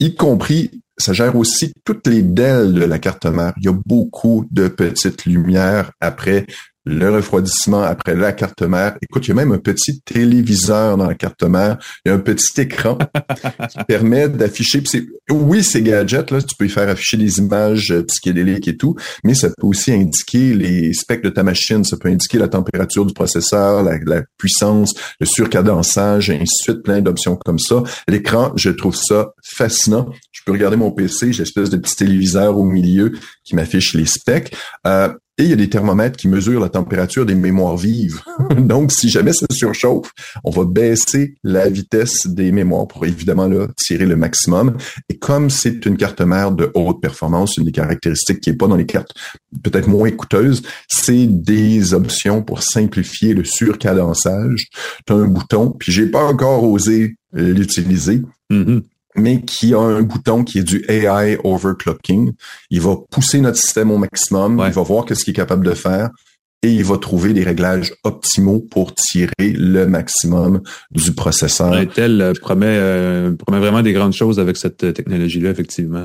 [0.00, 3.54] y compris ça gère aussi toutes les DEL de la carte mère.
[3.58, 6.46] Il y a beaucoup de petites lumières après
[6.88, 8.96] le refroidissement après la carte mère.
[9.02, 11.78] Écoute, il y a même un petit téléviseur dans la carte mère.
[12.04, 12.96] Il y a un petit écran
[13.70, 14.82] qui permet d'afficher.
[15.30, 18.96] Oui, ces gadgets, là, tu peux y faire afficher des images euh, psychédéliques et tout,
[19.22, 21.84] mais ça peut aussi indiquer les specs de ta machine.
[21.84, 26.72] Ça peut indiquer la température du processeur, la, la puissance, le surcadençage, et ainsi de
[26.72, 27.82] suite, plein d'options comme ça.
[28.08, 30.08] L'écran, je trouve ça fascinant.
[30.32, 33.12] Je peux regarder mon PC, j'ai espèce de petit téléviseur au milieu
[33.44, 34.54] qui m'affiche les specs.
[34.86, 35.08] Euh,
[35.38, 38.20] et il y a des thermomètres qui mesurent la température des mémoires vives.
[38.58, 40.10] Donc, si jamais ça surchauffe,
[40.44, 44.76] on va baisser la vitesse des mémoires pour évidemment là, tirer le maximum.
[45.08, 48.66] Et comme c'est une carte mère de haute performance, une des caractéristiques qui est pas
[48.66, 49.14] dans les cartes
[49.62, 54.66] peut-être moins coûteuses, c'est des options pour simplifier le surcadençage.
[55.06, 58.22] Tu as un bouton, puis j'ai pas encore osé l'utiliser.
[58.50, 58.82] Mm-hmm
[59.18, 62.32] mais qui a un bouton qui est du AI overclocking.
[62.70, 65.74] Il va pousser notre système au maximum, il va voir qu'est-ce qu'il est capable de
[65.74, 66.10] faire
[66.62, 70.60] et il va trouver des réglages optimaux pour tirer le maximum
[70.90, 71.72] du processeur.
[71.72, 76.04] Intel euh, promet, euh, promet vraiment des grandes choses avec cette euh, technologie-là, effectivement.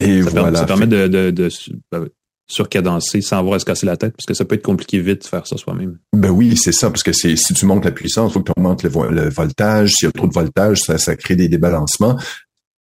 [0.00, 0.42] Et ça voilà.
[0.42, 1.48] Permet, ça permet de, de, de,
[1.90, 2.06] ben,
[2.46, 5.22] surcadencer sans avoir à se casser la tête, parce que ça peut être compliqué vite
[5.22, 5.98] de faire ça soi-même.
[6.14, 8.52] Ben oui, c'est ça, parce que c'est si tu montes la puissance, il faut que
[8.52, 9.92] tu augmentes le, le voltage.
[9.92, 12.18] S'il y a trop de voltage, ça, ça crée des débalancements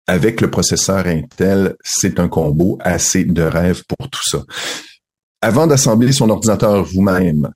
[0.07, 4.43] avec le processeur Intel, c'est un combo assez de rêve pour tout ça.
[5.41, 7.51] Avant d'assembler son ordinateur vous-même,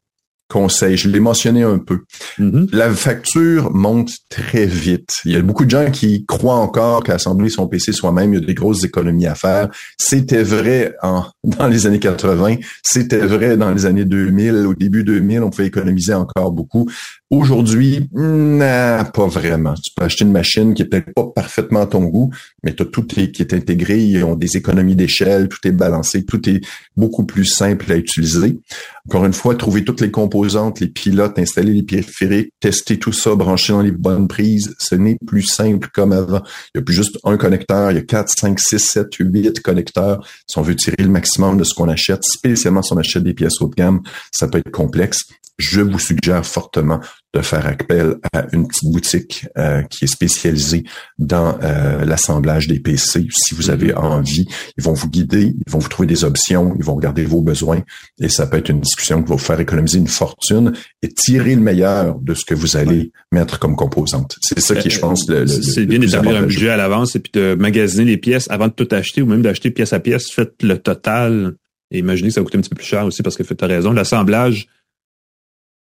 [0.52, 2.02] conseil, je l'ai mentionné un peu.
[2.38, 2.76] Mm-hmm.
[2.76, 5.14] La facture monte très vite.
[5.24, 8.44] Il y a beaucoup de gens qui croient encore qu'assembler son PC soi-même, il y
[8.44, 9.70] a des grosses économies à faire.
[9.98, 15.06] C'était vrai en, dans les années 80, c'était vrai dans les années 2000, au début
[15.06, 16.90] 2000, on pouvait économiser encore beaucoup.
[17.32, 19.74] Aujourd'hui, non, pas vraiment.
[19.76, 22.30] Tu peux acheter une machine qui est peut-être pas parfaitement à ton goût,
[22.62, 26.26] mais tu as tout qui est intégré, ils ont des économies d'échelle, tout est balancé,
[26.26, 26.60] tout est
[26.98, 28.60] beaucoup plus simple à utiliser.
[29.08, 33.34] Encore une fois, trouver toutes les composantes, les pilotes, installer les périphériques, tester tout ça,
[33.34, 36.42] brancher dans les bonnes prises, ce n'est plus simple comme avant.
[36.76, 39.62] Il n'y a plus juste un connecteur, il y a 4, 5, 6, 7, 8
[39.62, 40.28] connecteurs.
[40.48, 43.34] Si on veut tirer le maximum de ce qu'on achète, spécialement si on achète des
[43.34, 44.02] pièces haut de gamme,
[44.34, 45.22] ça peut être complexe
[45.62, 47.00] je vous suggère fortement
[47.34, 50.84] de faire appel à une petite boutique euh, qui est spécialisée
[51.18, 53.28] dans euh, l'assemblage des PC.
[53.32, 53.98] Si vous avez mm-hmm.
[53.98, 57.42] envie, ils vont vous guider, ils vont vous trouver des options, ils vont regarder vos
[57.42, 57.84] besoins
[58.20, 61.56] et ça peut être une discussion qui va vous faire économiser une fortune et tirer
[61.56, 64.36] le meilleur de ce que vous allez mettre comme composante.
[64.42, 67.32] C'est ça qui, je pense, le, c'est bien d'établir un budget à l'avance et puis
[67.34, 70.30] de magasiner les pièces avant de tout acheter ou même d'acheter pièce à pièce.
[70.32, 71.54] Faites le total
[71.92, 73.68] et imaginez que ça coûte un petit peu plus cher aussi parce que tu as
[73.68, 73.94] raison.
[73.94, 74.68] L'assemblage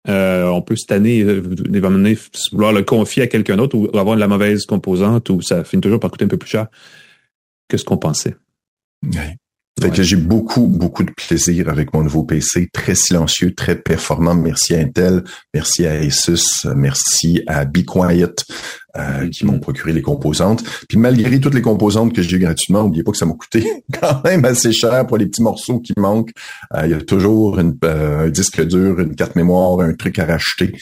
[0.10, 1.42] euh, on peut cette année, euh,
[2.52, 6.00] vouloir le confier à quelqu'un d'autre ou avoir la mauvaise composante ou ça finit toujours
[6.00, 6.68] par coûter un peu plus cher
[7.68, 8.36] que ce qu'on pensait.
[9.80, 14.34] Fait que j'ai beaucoup, beaucoup de plaisir avec mon nouveau PC, très silencieux, très performant.
[14.34, 15.24] Merci à Intel,
[15.54, 18.34] merci à Asus, merci à Be Quiet,
[18.98, 20.64] euh, qui m'ont procuré les composantes.
[20.90, 23.68] Puis malgré toutes les composantes que j'ai eu gratuitement, n'oubliez pas que ça m'a coûté
[24.02, 26.32] quand même assez cher pour les petits morceaux qui manquent.
[26.74, 30.18] Euh, il y a toujours une, euh, un disque dur, une carte mémoire, un truc
[30.18, 30.74] à racheter.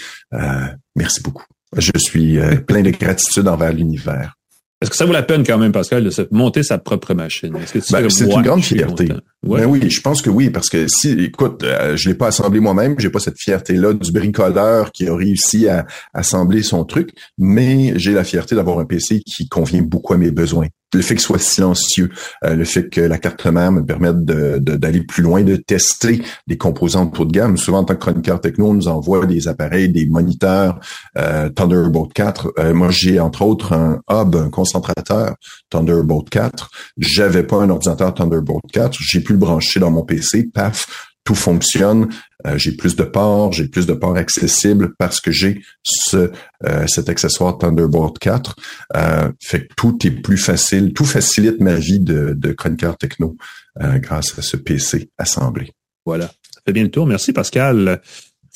[0.95, 1.45] merci beaucoup.
[1.77, 4.35] Je suis plein de gratitude envers l'univers.
[4.81, 7.53] Est-ce que ça vaut la peine quand même, Pascal, de se monter sa propre machine?
[7.91, 9.07] Ben, c'est une grande fierté.
[9.43, 12.59] Ben oui, je pense que oui, parce que si, écoute, euh, je l'ai pas assemblé
[12.59, 17.93] moi-même, j'ai pas cette fierté-là du bricoleur qui a réussi à assembler son truc, mais
[17.97, 21.21] j'ai la fierté d'avoir un PC qui convient beaucoup à mes besoins le fait qu'il
[21.21, 22.09] soit silencieux,
[22.43, 26.57] euh, le fait que la carte mère me permette d'aller plus loin, de tester des
[26.57, 27.57] composants de de gamme.
[27.57, 30.79] Souvent, en tant que chroniqueur techno, on nous envoie des appareils, des moniteurs
[31.17, 32.53] euh, Thunderbolt 4.
[32.59, 35.35] Euh, moi, j'ai entre autres un hub, un concentrateur
[35.69, 36.69] Thunderbolt 4.
[36.97, 38.97] J'avais pas un ordinateur Thunderbolt 4.
[38.99, 40.49] J'ai pu le brancher dans mon PC.
[40.53, 42.09] Paf, tout fonctionne.
[42.47, 46.31] Euh, j'ai plus de ports, j'ai plus de ports accessibles parce que j'ai ce
[46.63, 48.55] euh, cet accessoire Thunderbolt 4.
[48.95, 53.35] Euh, fait que tout est plus facile, tout facilite ma vie de, de chroniqueur techno
[53.77, 55.73] grâce à ce PC assemblé.
[56.05, 57.05] Voilà, ça fait bien le tour.
[57.05, 58.01] Merci Pascal.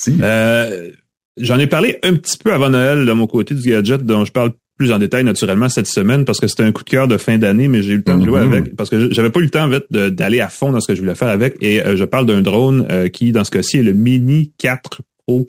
[0.07, 4.31] J'en ai parlé un petit peu avant Noël de mon côté du gadget dont je
[4.31, 7.17] parle plus en détail naturellement cette semaine parce que c'était un coup de cœur de
[7.17, 8.47] fin d'année, mais j'ai eu le temps de jouer mm-hmm.
[8.47, 10.87] avec parce que j'avais pas eu le temps en fait d'aller à fond dans ce
[10.87, 11.57] que je voulais faire avec.
[11.59, 15.01] Et euh, je parle d'un drone euh, qui, dans ce cas-ci, est le Mini 4
[15.27, 15.47] Pro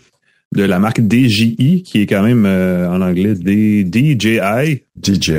[0.52, 4.82] de la marque DJI, qui est quand même euh, en anglais DJI.
[5.00, 5.32] DJI.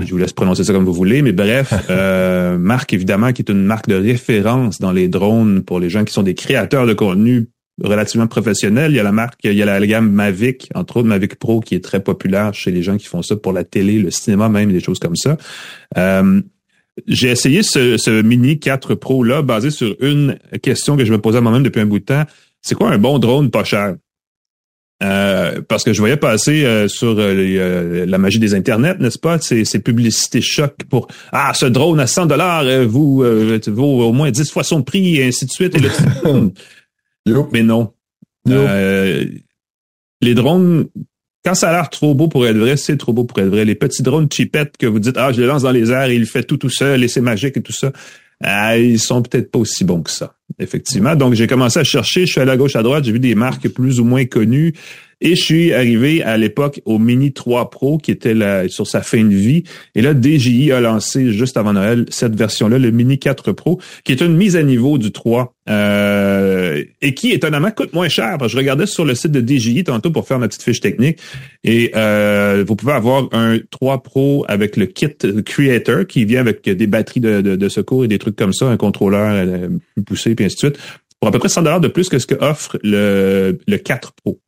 [0.00, 1.74] Je vous laisse prononcer ça comme vous voulez, mais bref,
[2.58, 6.14] marque évidemment qui est une marque de référence dans les drones pour les gens qui
[6.14, 7.48] sont des créateurs de contenu
[7.82, 8.92] relativement professionnel.
[8.92, 11.60] Il y a la marque, il y a la, gamme Mavic, entre autres Mavic Pro,
[11.60, 14.48] qui est très populaire chez les gens qui font ça pour la télé, le cinéma
[14.48, 15.36] même, des choses comme ça.
[15.98, 16.40] Euh,
[17.08, 21.40] j'ai essayé ce, Mini 4 Pro là, basé sur une question que je me posais
[21.40, 22.24] moi-même depuis un bout de temps.
[22.62, 23.96] C'est quoi un bon drone pas cher?
[25.02, 29.64] Euh, parce que je voyais passer euh, sur la magie des internets, n'est-ce pas, ces,
[29.64, 33.24] ces publicités choc pour ah ce drone à 100 dollars vous
[33.66, 35.76] vaut au moins 10 fois son prix et ainsi de suite.
[35.76, 35.80] Et
[37.52, 37.92] Mais non.
[38.48, 39.24] Euh,
[40.20, 40.86] les drones,
[41.44, 43.64] quand ça a l'air trop beau pour être vrai, c'est trop beau pour être vrai.
[43.64, 46.14] Les petits drones cheapettes que vous dites, ah, je les lance dans les airs et
[46.14, 47.92] il fait tout tout seul et c'est magique et tout ça,
[48.42, 51.16] ah, ils sont peut-être pas aussi bons que ça, effectivement.
[51.16, 53.34] Donc, j'ai commencé à chercher, je suis allé à gauche, à droite, j'ai vu des
[53.34, 54.74] marques plus ou moins connues.
[55.20, 59.00] Et je suis arrivé à l'époque au Mini 3 Pro qui était là, sur sa
[59.00, 59.64] fin de vie.
[59.94, 64.12] Et là, DJI a lancé juste avant Noël cette version-là, le Mini 4 Pro, qui
[64.12, 68.36] est une mise à niveau du 3 euh, et qui étonnamment coûte moins cher.
[68.46, 71.20] Je regardais sur le site de DJI tantôt pour faire ma petite fiche technique
[71.62, 75.16] et euh, vous pouvez avoir un 3 Pro avec le kit
[75.46, 78.76] Creator qui vient avec des batteries de, de, secours et des trucs comme ça, un
[78.76, 80.78] contrôleur euh, plus poussé, puis ainsi de suite,
[81.20, 84.12] pour à peu près 100 dollars de plus que ce que offre le, le 4
[84.12, 84.40] Pro.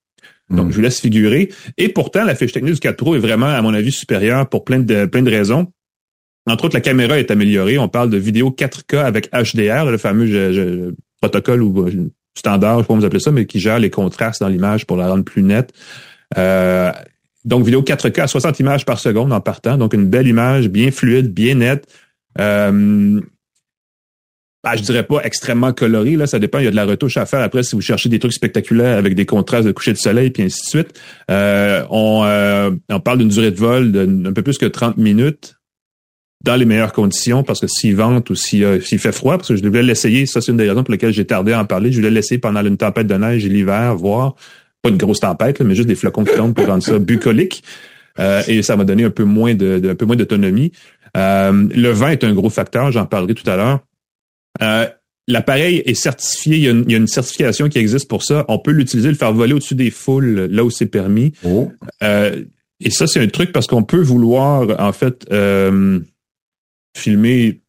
[0.51, 0.71] Donc, hmm.
[0.71, 1.51] je vous laisse figurer.
[1.77, 4.65] Et pourtant, la fiche technique du 4 Pro est vraiment, à mon avis, supérieure pour
[4.65, 5.73] plein de, plein de raisons.
[6.47, 7.79] Entre autres, la caméra est améliorée.
[7.79, 12.83] On parle de vidéo 4K avec HDR, le fameux protocole ou euh, standard, je sais
[12.83, 15.25] pas comment vous appelez ça, mais qui gère les contrastes dans l'image pour la rendre
[15.25, 15.73] plus nette.
[16.39, 16.93] Euh,
[17.45, 19.77] donc, vidéo 4K à 60 images par seconde en partant.
[19.77, 21.87] Donc, une belle image, bien fluide, bien nette.
[22.39, 23.21] Euh,
[24.69, 27.17] ah, je dirais pas extrêmement coloré, là, ça dépend, il y a de la retouche
[27.19, 29.99] à faire après si vous cherchez des trucs spectaculaires avec des contrastes de coucher de
[29.99, 31.01] soleil puis ainsi de suite.
[31.31, 35.55] Euh, on, euh, on parle d'une durée de vol d'un peu plus que 30 minutes
[36.45, 39.57] dans les meilleures conditions parce que s'il vente ou euh, s'il fait froid, parce que
[39.57, 41.93] je devais l'essayer, ça c'est une des raisons pour lesquelles j'ai tardé à en parler,
[41.93, 44.35] je voulais l'essayer pendant une tempête de neige et l'hiver, voir,
[44.83, 47.63] pas une grosse tempête, mais juste des flocons qui tombent pour rendre ça bucolique.
[48.19, 50.73] et ça m'a donné un peu moins de, un peu moins d'autonomie.
[51.15, 53.79] le vent est un gros facteur, j'en parlerai tout à l'heure.
[54.63, 54.87] Euh,
[55.29, 58.45] l'appareil est certifié, il y, a une, certification qui existe pour ça.
[58.49, 61.33] On peut l'utiliser, le faire voler au-dessus des foules là où c'est permis.
[61.45, 61.71] Oh.
[62.03, 62.45] Euh,
[62.81, 66.01] et ça, c'est un truc parce qu'on peut vouloir, en fait, euh,
[66.97, 67.61] filmer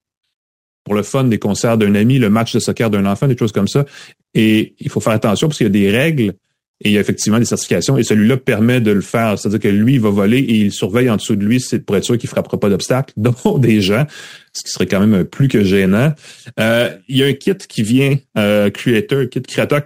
[0.83, 3.51] pour le fun des concerts d'un ami, le match de soccer d'un enfant, des choses
[3.51, 3.85] comme ça.
[4.33, 6.33] Et il faut faire attention parce qu'il y a des règles
[6.81, 7.97] et il y a effectivement des certifications.
[7.97, 9.37] Et celui-là permet de le faire.
[9.37, 12.03] C'est-à-dire que lui, il va voler et il surveille en dessous de lui pour être
[12.03, 14.05] sûr qu'il ne frappera pas d'obstacles, dont des gens,
[14.53, 16.13] ce qui serait quand même plus que gênant.
[16.59, 19.81] Euh, il y a un kit qui vient, euh, Creator, kit créateur,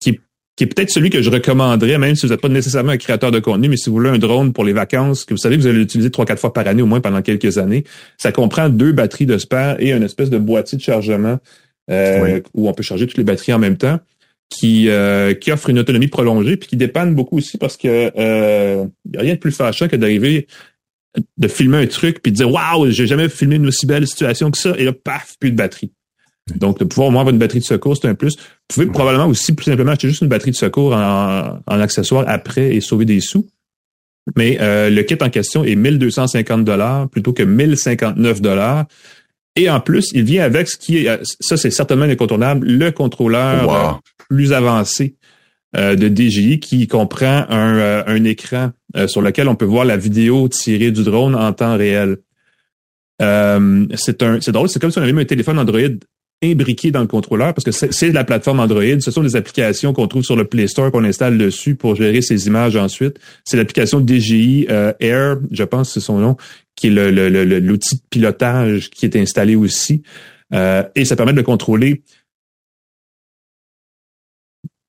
[0.00, 0.20] qui,
[0.54, 3.32] qui est peut-être celui que je recommanderais, même si vous n'êtes pas nécessairement un créateur
[3.32, 5.62] de contenu, mais si vous voulez un drone pour les vacances, que vous savez que
[5.62, 7.82] vous allez l'utiliser trois, quatre fois par année, au moins pendant quelques années,
[8.18, 11.40] ça comprend deux batteries de spare et une espèce de boîtier de chargement
[11.90, 13.98] euh, où on peut charger toutes les batteries en même temps
[14.48, 18.86] qui, euh, qui offre une autonomie prolongée puis qui dépanne beaucoup aussi parce que euh,
[19.12, 20.46] y a rien de plus fâchant que d'arriver
[21.36, 24.50] de filmer un truc puis de dire waouh j'ai jamais filmé une aussi belle situation
[24.50, 25.92] que ça et là paf plus de batterie
[26.54, 28.36] Donc, de pouvoir au moins avoir une batterie de secours, c'est un plus.
[28.36, 32.24] Vous pouvez probablement aussi plus simplement acheter juste une batterie de secours en, en accessoire
[32.28, 33.48] après et sauver des sous.
[34.34, 38.86] Mais euh, le kit en question est 1250 dollars plutôt que 1059 dollars.
[39.56, 43.72] Et en plus, il vient avec ce qui est, ça c'est certainement incontournable, le contrôleur
[43.72, 43.92] euh,
[44.28, 45.16] plus avancé
[45.76, 48.72] euh, de DJI qui comprend un, un écran
[49.08, 52.16] sur lequel on peut voir la vidéo tirée du drone en temps réel.
[53.18, 55.80] c'est un, c'est drôle, c'est comme si on avait mis un téléphone Android
[56.42, 59.00] imbriqué dans le contrôleur parce que c'est la plateforme Android.
[59.00, 62.20] Ce sont des applications qu'on trouve sur le Play Store qu'on installe dessus pour gérer
[62.20, 63.18] ces images ensuite.
[63.44, 66.36] C'est l'application DJI euh, Air, je pense c'est son nom,
[66.76, 70.02] qui est l'outil le, de pilotage qui est installé aussi.
[70.54, 72.02] Euh, et ça permet de le contrôler.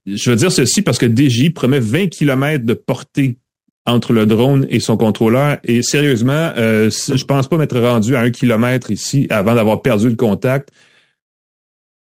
[0.06, 3.38] Je veux dire ceci parce que DJI promet 20 km de portée
[3.86, 5.58] entre le drone et son contrôleur.
[5.64, 10.10] Et sérieusement, euh, je pense pas m'être rendu à un kilomètre ici avant d'avoir perdu
[10.10, 10.70] le contact.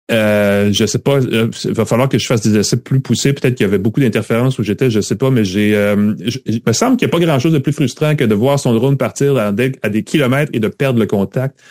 [0.09, 3.33] Euh, je sais pas, euh, il va falloir que je fasse des essais plus poussés.
[3.33, 6.61] Peut-être qu'il y avait beaucoup d'interférences où j'étais, je sais pas, mais j'ai, euh, il
[6.65, 8.97] me semble qu'il n'y a pas grand-chose de plus frustrant que de voir son drone
[8.97, 11.61] partir à des, à des kilomètres et de perdre le contact.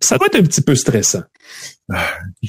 [0.00, 1.24] ça va être un petit peu stressant.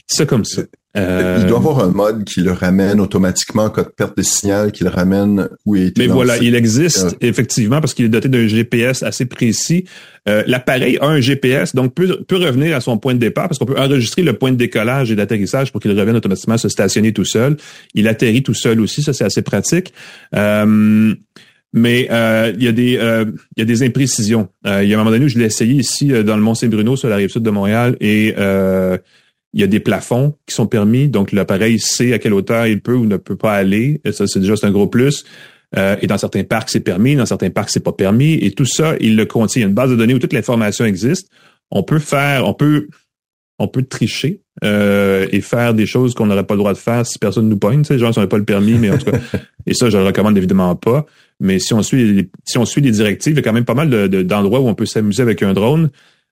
[0.07, 0.61] C'est comme ça.
[0.97, 4.23] Euh, il doit avoir un mode qui le ramène automatiquement en cas de perte de
[4.23, 6.01] signal, qui le ramène où il était.
[6.01, 9.85] Mais voilà, il existe effectivement parce qu'il est doté d'un GPS assez précis.
[10.27, 13.59] Euh, l'appareil a un GPS, donc peut, peut revenir à son point de départ parce
[13.59, 17.13] qu'on peut enregistrer le point de décollage et d'atterrissage pour qu'il revienne automatiquement se stationner
[17.13, 17.57] tout seul.
[17.93, 19.93] Il atterrit tout seul aussi, ça c'est assez pratique.
[20.35, 21.13] Euh,
[21.73, 23.25] mais euh, il y a des euh,
[23.55, 24.49] il y a des imprécisions.
[24.65, 26.55] Euh, il y a un moment donné où je l'ai essayé ici dans le Mont
[26.55, 28.33] Saint-Bruno sur la rive sud de Montréal et
[29.53, 32.81] il y a des plafonds qui sont permis, donc l'appareil sait à quelle hauteur il
[32.81, 34.01] peut ou ne peut pas aller.
[34.11, 35.25] Ça, c'est déjà un gros plus.
[35.75, 38.33] et dans certains parcs, c'est permis, dans certains parcs, c'est pas permis.
[38.35, 39.61] Et tout ça, il le contient.
[39.61, 41.29] Il y a une base de données où toute l'information existe.
[41.71, 42.87] On peut faire, on peut,
[43.57, 47.17] on peut tricher et faire des choses qu'on n'aurait pas le droit de faire si
[47.17, 49.19] personne nous sais, genre, si on n'a pas le permis, mais en tout cas,
[49.65, 51.05] et ça, je le recommande évidemment pas.
[51.39, 53.65] Mais si on suit les, si on suit les directives, il y a quand même
[53.65, 55.89] pas mal d'endroits où on peut s'amuser avec un drone.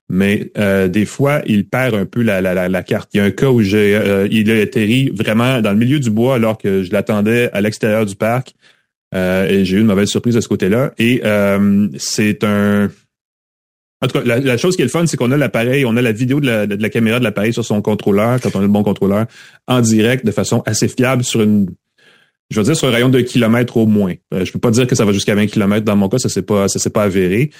[0.09, 3.09] Mais euh, des fois, il perd un peu la, la, la, carte.
[3.13, 5.99] Il y a un cas où j'ai, euh, il a atterri vraiment dans le milieu
[5.99, 8.53] du bois alors que je l'attendais à l'extérieur du parc.
[9.15, 10.93] Euh, et j'ai eu une mauvaise surprise de ce côté-là.
[10.99, 11.21] Et
[11.97, 12.89] c'est un...
[14.01, 16.01] En tout cas, la, chose qui est le fun, c'est qu'on a l'appareil, on a
[16.01, 18.63] la vidéo de la, de la caméra de l'appareil sur son contrôleur, quand on a
[18.63, 19.25] le bon contrôleur,
[19.67, 21.67] en direct, de façon assez fiable sur une
[22.49, 24.13] je veux dire sur un rayon de kilomètres au moins.
[24.33, 25.85] Euh, je peux pas dire que ça va jusqu'à 20 kilomètres.
[25.85, 27.51] Dans mon cas, ça s'est pas, ça s'est pas avéré.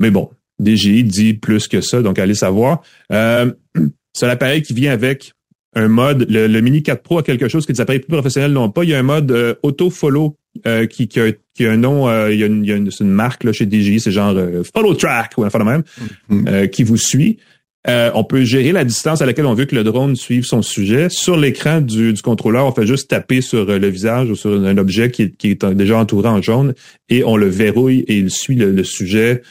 [0.00, 0.30] Mais bon,
[0.62, 2.82] DJI dit plus que ça, donc allez savoir.
[3.12, 3.52] Euh,
[4.12, 5.32] c'est l'appareil qui vient avec
[5.74, 6.26] un mode.
[6.30, 8.84] Le, Mini 4 Pro a quelque chose que des appareils plus professionnels n'ont pas.
[8.84, 10.36] Il y a un mode euh, auto-follow
[10.66, 12.76] euh, qui, qui, a, qui, a, un nom, il y a une, il y a
[12.76, 14.36] une, une marque là, chez DJI, c'est genre
[14.72, 15.82] Follow Track ou enfin de même,
[16.30, 16.68] mm-hmm.
[16.70, 17.38] qui vous suit.
[17.86, 20.62] Euh, on peut gérer la distance à laquelle on veut que le drone suive son
[20.62, 21.08] sujet.
[21.10, 24.78] Sur l'écran du, contrôleur, on fait juste taper sur euh, le visage ou sur un
[24.78, 26.74] objet qui, est déjà entouré en jaune
[27.10, 29.42] et on le verrouille et il suit le, sujet.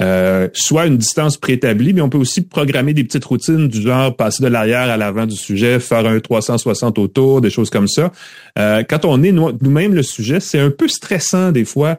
[0.00, 4.14] Euh, soit une distance préétablie, mais on peut aussi programmer des petites routines du genre
[4.14, 8.12] passer de l'arrière à l'avant du sujet, faire un 360 autour, des choses comme ça.
[8.56, 11.98] quand on est nous-mêmes le sujet, c'est un peu stressant des fois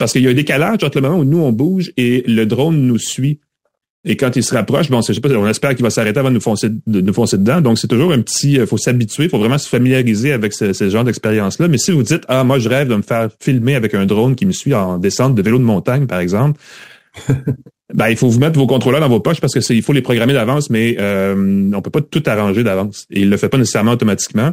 [0.00, 2.46] parce qu'il y a un décalage entre le moment où nous on bouge et le
[2.46, 3.38] drone nous suit.
[4.06, 6.40] Et quand il se rapproche, bon, pas, on espère qu'il va s'arrêter avant de nous
[6.40, 7.60] foncer, de nous foncer dedans.
[7.60, 10.54] Donc, c'est toujours un petit, il euh, faut s'habituer, il faut vraiment se familiariser avec
[10.54, 11.68] ce, genre d'expérience-là.
[11.68, 14.36] Mais si vous dites, ah, moi, je rêve de me faire filmer avec un drone
[14.36, 16.58] qui me suit en descente de vélo de montagne, par exemple,
[17.94, 20.02] ben, il faut vous mettre vos contrôleurs dans vos poches parce que il faut les
[20.02, 23.06] programmer d'avance, mais euh, on peut pas tout arranger d'avance.
[23.10, 24.52] Et il le fait pas nécessairement automatiquement.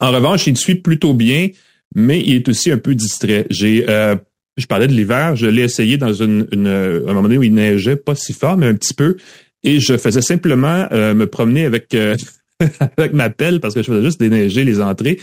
[0.00, 1.48] En revanche, il suit plutôt bien,
[1.94, 3.46] mais il est aussi un peu distrait.
[3.50, 4.16] J'ai euh,
[4.58, 7.54] je parlais de l'hiver, je l'ai essayé dans une, une, un moment donné où il
[7.54, 9.16] neigeait, pas si fort, mais un petit peu.
[9.62, 12.16] Et je faisais simplement euh, me promener avec, euh,
[12.96, 15.20] avec ma pelle parce que je faisais juste déneiger les entrées.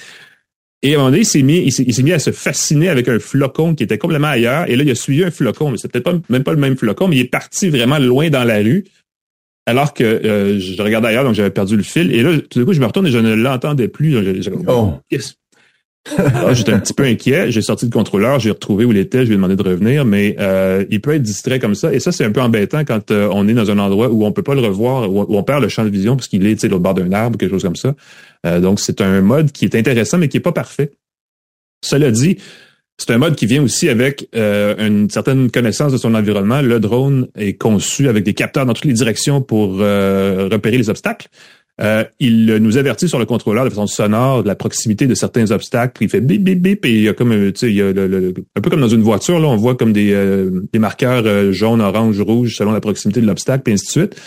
[0.86, 3.08] Et à un moment donné, il s'est mis, il s'est, mis à se fasciner avec
[3.08, 4.70] un flocon qui était complètement ailleurs.
[4.70, 6.78] Et là, il a suivi un flocon, mais c'est peut-être pas, même pas le même
[6.78, 8.86] flocon, mais il est parti vraiment loin dans la rue.
[9.66, 12.14] Alors que euh, je regardais ailleurs, donc j'avais perdu le fil.
[12.14, 14.16] Et là, tout d'un coup, je me retourne et je ne l'entendais plus.
[14.68, 14.94] oh.
[16.54, 17.52] J'étais un petit peu inquiet.
[17.52, 20.06] J'ai sorti le contrôleur, j'ai retrouvé où il était, je lui ai demandé de revenir,
[20.06, 21.94] mais euh, il peut être distrait comme ça.
[21.94, 24.32] Et ça, c'est un peu embêtant quand euh, on est dans un endroit où on
[24.32, 26.80] peut pas le revoir, où, on perd le champ de vision parce qu'il est au
[26.80, 27.96] bord d'un arbre quelque chose comme ça.
[28.46, 30.92] Euh, donc, c'est un mode qui est intéressant, mais qui est pas parfait.
[31.84, 32.38] Cela dit,
[32.98, 36.62] c'est un mode qui vient aussi avec une certaine connaissance de son environnement.
[36.62, 41.28] Le drone est conçu avec des capteurs dans toutes les directions pour repérer les obstacles.
[41.82, 45.52] Euh, il nous avertit sur le contrôleur de façon sonore de la proximité de certains
[45.52, 46.04] obstacles.
[46.04, 47.88] Il fait bip bip bip et il y a comme tu sais, il y a
[47.88, 51.52] un peu comme dans une voiture là, on voit comme des, euh, des marqueurs euh,
[51.52, 54.22] jaune, orange, rouge selon la proximité de l'obstacle, et ainsi de suite.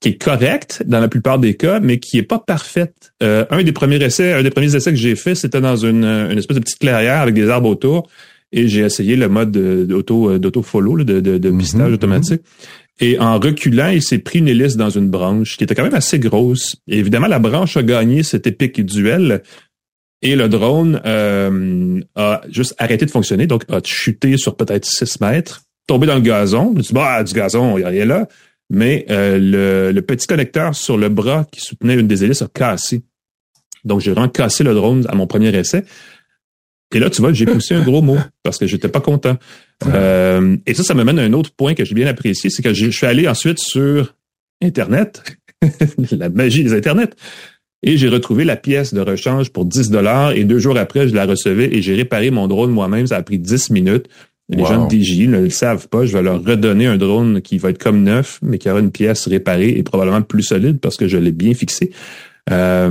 [0.00, 3.12] qui est correcte dans la plupart des cas, mais qui est pas parfaite.
[3.22, 6.04] Euh, un des premiers essais, un des premiers essais que j'ai fait, c'était dans une,
[6.04, 8.08] une espèce de petite clairière avec des arbres autour,
[8.52, 11.94] et j'ai essayé le mode d'auto d'auto follow de, de, de mhm, pistage mhm.
[11.94, 12.42] automatique.
[13.00, 15.94] Et en reculant, il s'est pris une hélice dans une branche qui était quand même
[15.94, 16.76] assez grosse.
[16.86, 19.42] Et évidemment, la branche a gagné cet épique duel.
[20.22, 25.20] Et le drone euh, a juste arrêté de fonctionner, donc a chuté sur peut-être 6
[25.22, 26.74] mètres, tombé dans le gazon.
[26.76, 28.28] Je dit, bah, du gazon, il n'y a rien là
[28.70, 33.02] mais euh, le, petit connecteur sur le bras qui soutenait une des hélices a cassé.
[33.84, 35.84] Donc, j'ai vraiment cassé le drone à mon premier essai.
[36.92, 39.36] Et là, tu vois, j'ai poussé un gros mot parce que j'étais pas content.
[39.86, 42.62] Euh, et ça, ça me mène à un autre point que j'ai bien apprécié, c'est
[42.62, 44.14] que je suis allé ensuite sur
[44.62, 45.22] Internet,
[46.10, 47.16] la magie des Internet,
[47.82, 50.32] et j'ai retrouvé la pièce de rechange pour 10 dollars.
[50.32, 53.06] Et deux jours après, je la recevais et j'ai réparé mon drone moi-même.
[53.06, 54.06] Ça a pris 10 minutes.
[54.50, 56.04] Les gens de DJI ne le savent pas.
[56.04, 58.90] Je vais leur redonner un drone qui va être comme neuf, mais qui aura une
[58.90, 61.92] pièce réparée et probablement plus solide parce que je l'ai bien fixé.
[62.50, 62.90] Euh,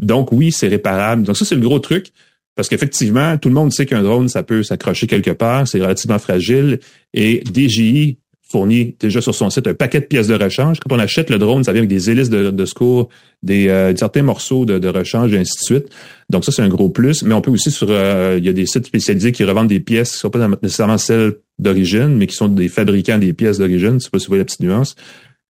[0.00, 1.24] donc oui, c'est réparable.
[1.24, 2.12] Donc ça, c'est le gros truc.
[2.56, 6.18] Parce qu'effectivement, tout le monde sait qu'un drone, ça peut s'accrocher quelque part, c'est relativement
[6.18, 6.78] fragile.
[7.12, 8.18] Et DJI
[8.54, 10.78] fournit déjà sur son site un paquet de pièces de rechange.
[10.78, 13.08] Quand on achète le drone, ça vient avec des hélices de, secours,
[13.42, 15.86] des euh, certains morceaux de, rechange et ainsi de suite.
[16.30, 17.24] Donc ça, c'est un gros plus.
[17.24, 19.80] Mais on peut aussi sur euh, il y a des sites spécialisés qui revendent des
[19.80, 23.98] pièces qui sont pas nécessairement celles d'origine, mais qui sont des fabricants des pièces d'origine.
[23.98, 24.94] C'est pas si vous voyez la petite nuance.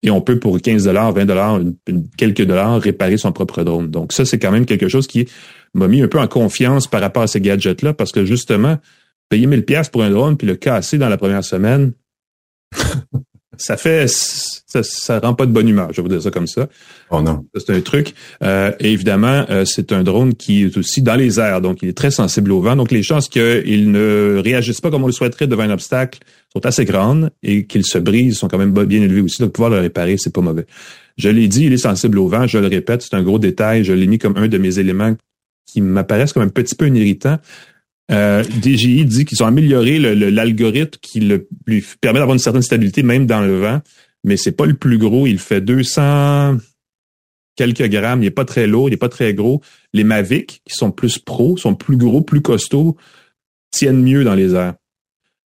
[0.02, 1.60] Et on peut pour 15 dollars, 20 dollars,
[2.18, 3.89] quelques dollars réparer son propre drone.
[3.89, 5.28] Donc ça, c'est quand même quelque chose qui
[5.74, 8.78] m'a mis un peu en confiance par rapport à ces gadgets-là, parce que justement,
[9.30, 11.93] payer 1000 pièces pour un drone puis le casser dans la première semaine,
[13.57, 16.47] ça fait ça, ça rend pas de bonne humeur, je vais vous dire ça comme
[16.47, 16.68] ça.
[17.09, 17.45] Oh non.
[17.55, 18.13] C'est un truc.
[18.43, 21.89] Euh, et évidemment, euh, c'est un drone qui est aussi dans les airs, donc il
[21.89, 22.76] est très sensible au vent.
[22.76, 26.20] Donc les chances qu'il ne réagisse pas comme on le souhaiterait devant un obstacle
[26.53, 29.41] sont assez grandes et qu'il se brise sont quand même bien élevées aussi.
[29.41, 30.65] Donc pouvoir le réparer, c'est pas mauvais.
[31.18, 32.45] Je l'ai dit, il est sensible au vent.
[32.45, 33.84] Je le répète, c'est un gros détail.
[33.84, 35.15] Je l'ai mis comme un de mes éléments
[35.68, 37.38] qui m'apparaissent comme un petit peu irritant.
[38.09, 43.28] Euh, DJI dit qu'ils ont amélioré l'algorithme qui lui permet d'avoir une certaine stabilité même
[43.28, 43.82] dans le vent,
[44.24, 45.28] mais c'est pas le plus gros.
[45.28, 46.57] Il fait 200
[47.57, 48.22] quelques grammes.
[48.22, 49.61] Il n'est pas très lourd, il n'est pas très gros.
[49.91, 52.95] Les Mavic, qui sont plus pros, sont plus gros, plus costauds,
[53.72, 54.76] tiennent mieux dans les airs.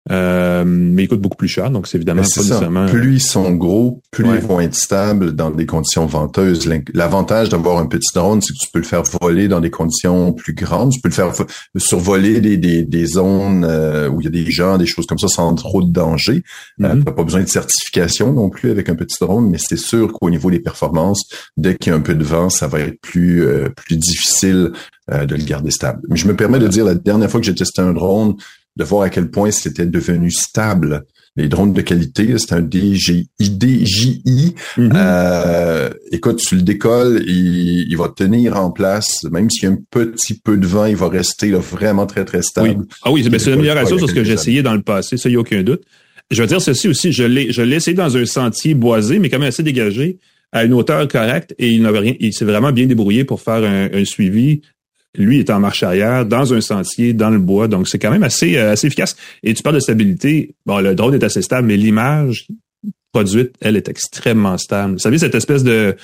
[0.10, 2.88] Euh, mais ils coûtent beaucoup plus cher, donc c'est évidemment pas nécessairement.
[2.88, 6.68] Plus ils sont gros, plus ils vont être stables dans des conditions venteuses.
[6.93, 10.34] L'avantage d'avoir un petit drone, c'est que tu peux le faire voler dans des conditions
[10.34, 10.91] plus grandes.
[10.91, 11.32] Tu peux le faire
[11.78, 15.20] survoler des, des, des zones euh, où il y a des gens, des choses comme
[15.20, 16.41] ça, sans trop de danger.
[16.82, 17.04] Euh, mm-hmm.
[17.04, 20.49] pas besoin de certification non plus avec un petit drone, mais c'est sûr qu'au niveau
[20.49, 23.45] des performances, dès qu'il y a un peu de vent, ça va être plus
[23.76, 24.72] plus difficile
[25.12, 26.02] de le garder stable.
[26.10, 28.36] Mais je me permets de dire, la dernière fois que j'ai testé un drone,
[28.78, 31.03] de voir à quel point c'était devenu stable.
[31.38, 33.30] Les drones de qualité, c'est un DJI.
[33.39, 34.55] DJI.
[34.78, 34.91] Mm-hmm.
[34.95, 39.76] euh, écoute, tu le décolles, il, il, va tenir en place, même s'il y a
[39.76, 42.86] un petit peu de vent, il va rester vraiment très très stable.
[43.03, 45.38] Ah oui, c'est l'amélioration sur ce que j'ai essayé dans le passé, ça il n'y
[45.38, 45.84] a aucun doute.
[46.32, 49.30] Je veux dire ceci aussi, je l'ai, je l'ai essayé dans un sentier boisé, mais
[49.30, 50.17] quand même assez dégagé,
[50.51, 53.63] à une hauteur correcte, et il n'avait rien, il s'est vraiment bien débrouillé pour faire
[53.63, 54.61] un, un suivi
[55.16, 57.68] lui est en marche arrière, dans un sentier, dans le bois.
[57.68, 59.16] Donc, c'est quand même assez, euh, assez efficace.
[59.43, 60.55] Et tu parles de stabilité.
[60.66, 62.47] Bon, le drone est assez stable, mais l'image
[63.12, 64.93] produite, elle, est extrêmement stable.
[64.93, 65.95] Vous savez, cette espèce de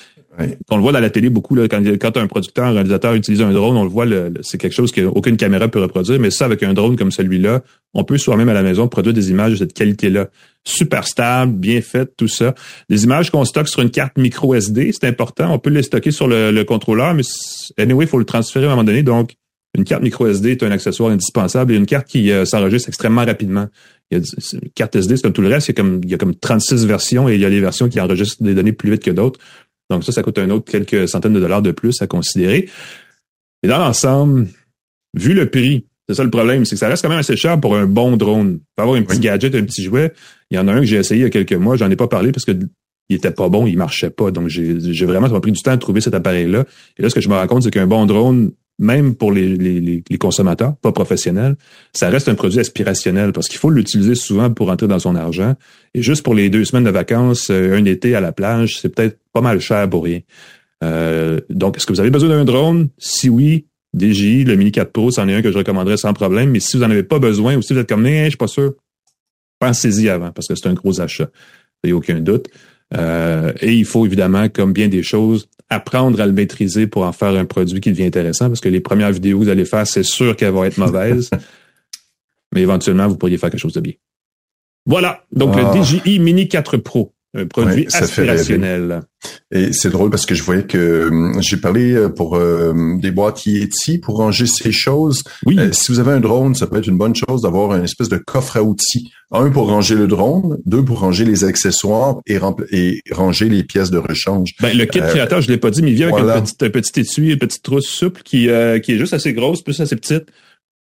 [0.69, 3.51] on le voit dans la télé beaucoup là, quand, un producteur, un réalisateur utilise un
[3.51, 4.05] drone, on le voit,
[4.41, 6.19] c'est quelque chose qu'aucune caméra peut reproduire.
[6.19, 7.63] Mais ça, avec un drone comme celui-là,
[7.93, 10.29] on peut soi-même à la maison produire des images de cette qualité-là,
[10.63, 12.53] super stable, bien faites, tout ça.
[12.89, 15.51] Des images qu'on stocke sur une carte micro SD, c'est important.
[15.51, 17.23] On peut les stocker sur le, contrôleur, mais
[17.77, 19.01] anyway, il faut le transférer à un moment donné.
[19.01, 19.33] Donc,
[19.75, 23.25] une carte micro SD est un accessoire indispensable et une carte qui euh, s'enregistre extrêmement
[23.25, 23.67] rapidement.
[24.09, 24.23] Une
[24.73, 25.67] carte SD, c'est comme tout le reste.
[25.67, 27.59] Il y, a comme, il y a comme 36 versions et il y a des
[27.59, 29.39] versions qui enregistrent des données plus vite que d'autres.
[29.89, 32.69] Donc ça, ça coûte un autre quelques centaines de dollars de plus à considérer.
[33.63, 34.47] Et dans l'ensemble,
[35.15, 37.59] vu le prix, c'est ça le problème, c'est que ça reste quand même assez cher
[37.59, 38.59] pour un bon drone.
[38.75, 40.13] Pour avoir un petit gadget, un petit jouet,
[40.49, 41.95] il y en a un que j'ai essayé il y a quelques mois, j'en ai
[41.95, 42.53] pas parlé parce que
[43.09, 44.31] il était pas bon, il marchait pas.
[44.31, 46.65] Donc j'ai vraiment ça m'a pris du temps à trouver cet appareil-là.
[46.97, 49.55] Et là, ce que je me rends compte, c'est qu'un bon drone, même pour les,
[49.57, 51.55] les, les, consommateurs, pas professionnels,
[51.93, 55.55] ça reste un produit aspirationnel parce qu'il faut l'utiliser souvent pour rentrer dans son argent.
[55.93, 58.89] Et juste pour les deux semaines de vacances, euh, un été à la plage, c'est
[58.89, 60.21] peut-être pas mal cher pour rien.
[60.83, 62.89] Euh, donc, est-ce que vous avez besoin d'un drone?
[62.97, 63.65] Si oui,
[63.97, 66.51] DJI, le Mini 4 Pro, c'en est un que je recommanderais sans problème.
[66.51, 68.37] Mais si vous n'en avez pas besoin ou si vous êtes comme, eh, je suis
[68.37, 68.73] pas sûr,
[69.59, 71.29] pensez-y avant parce que c'est un gros achat.
[71.83, 72.47] Il n'y a aucun doute.
[72.95, 77.11] Euh, et il faut évidemment, comme bien des choses, apprendre à le maîtriser pour en
[77.11, 79.85] faire un produit qui devient intéressant, parce que les premières vidéos que vous allez faire,
[79.85, 81.29] c'est sûr qu'elles vont être mauvaises,
[82.53, 83.93] mais éventuellement, vous pourriez faire quelque chose de bien.
[84.87, 85.83] Voilà, donc le ah.
[85.83, 87.13] DJI Mini 4 Pro.
[87.35, 89.01] un produit aspirationnel.
[89.51, 93.11] Et c'est drôle parce que je voyais que hum, j'ai parlé euh, pour euh, des
[93.11, 95.23] boîtes Yeti pour ranger ces choses.
[95.45, 95.59] Oui.
[95.59, 98.07] Euh, si vous avez un drone, ça peut être une bonne chose d'avoir une espèce
[98.07, 99.11] de coffre à outils.
[99.31, 102.39] Un pour ranger le drone, deux pour ranger les accessoires et,
[102.71, 104.51] et ranger les pièces de rechange.
[104.61, 106.69] Ben, le kit créateur, je l'ai pas dit, mais il vient avec un, petit, un
[106.69, 108.47] petit étui, une petite trousse souple qui,
[108.83, 110.27] qui est juste assez grosse, plus assez petite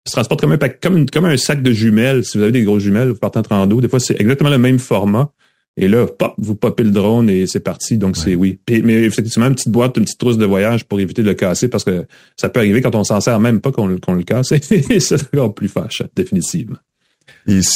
[0.05, 2.23] se transporte comme un, comme, comme un sac de jumelles.
[2.23, 3.81] Si vous avez des gros jumelles, vous partez en rando.
[3.81, 5.31] Des fois, c'est exactement le même format.
[5.77, 7.97] Et là, pop, vous popez le drone et c'est parti.
[7.97, 8.59] Donc, c'est oui.
[8.69, 11.67] mais effectivement, une petite boîte, une petite trousse de voyage pour éviter de le casser
[11.67, 12.05] parce que
[12.37, 14.51] ça peut arriver quand on s'en sert même pas qu'on le casse.
[14.71, 16.77] Et c'est encore plus fâche, définitivement.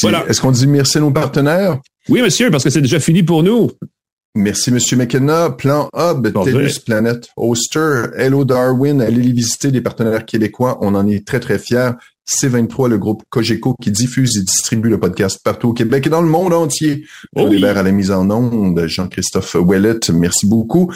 [0.01, 0.25] voilà.
[0.29, 1.79] Est-ce qu'on dit merci à nos partenaires?
[2.07, 3.69] Oui, monsieur, parce que c'est déjà fini pour nous.
[4.35, 5.49] Merci, Monsieur McKenna.
[5.49, 10.77] Plan Hub, TELUS Planet, Oster, Hello Darwin, allez les visiter, des partenaires québécois.
[10.81, 11.91] On en est très, très fiers.
[12.29, 16.21] C23, le groupe Cogeco qui diffuse et distribue le podcast partout au Québec et dans
[16.21, 17.05] le monde entier.
[17.35, 17.63] Oh oui.
[17.65, 20.91] à la mise en onde, Jean-Christophe Ouellet, merci beaucoup.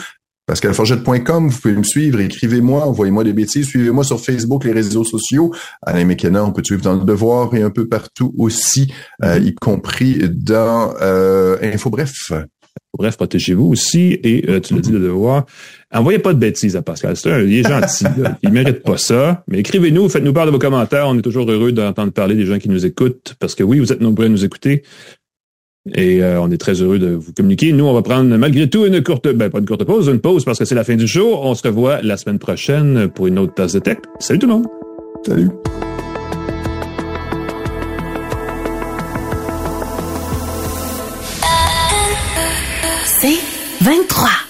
[0.46, 5.54] PascalForgette.com, vous pouvez me suivre, écrivez-moi, envoyez-moi des bêtises, suivez-moi sur Facebook, les réseaux sociaux.
[5.80, 9.54] Alain McKenna, on peut suivre dans le Devoir et un peu partout aussi, euh, y
[9.54, 12.30] compris dans euh, Info Bref.
[12.96, 14.18] Bref, protégez-vous aussi.
[14.22, 15.46] Et euh, tu l'as dit, le devoir.
[15.92, 17.16] Envoyez pas de bêtises à Pascal.
[17.16, 18.04] C'est un, il est gentil.
[18.18, 18.38] là.
[18.42, 19.44] Il mérite pas ça.
[19.48, 21.06] Mais écrivez-nous, faites-nous part de vos commentaires.
[21.08, 23.34] On est toujours heureux d'entendre parler des gens qui nous écoutent.
[23.38, 24.82] Parce que oui, vous êtes nombreux à nous écouter.
[25.94, 27.72] Et euh, on est très heureux de vous communiquer.
[27.72, 30.44] Nous, on va prendre malgré tout une courte, ben pas une courte pause, une pause
[30.44, 31.38] parce que c'est la fin du show.
[31.42, 33.98] On se revoit la semaine prochaine pour une autre tasse de tech.
[34.18, 34.66] Salut tout le monde.
[35.26, 35.50] Salut.
[43.84, 44.43] 23.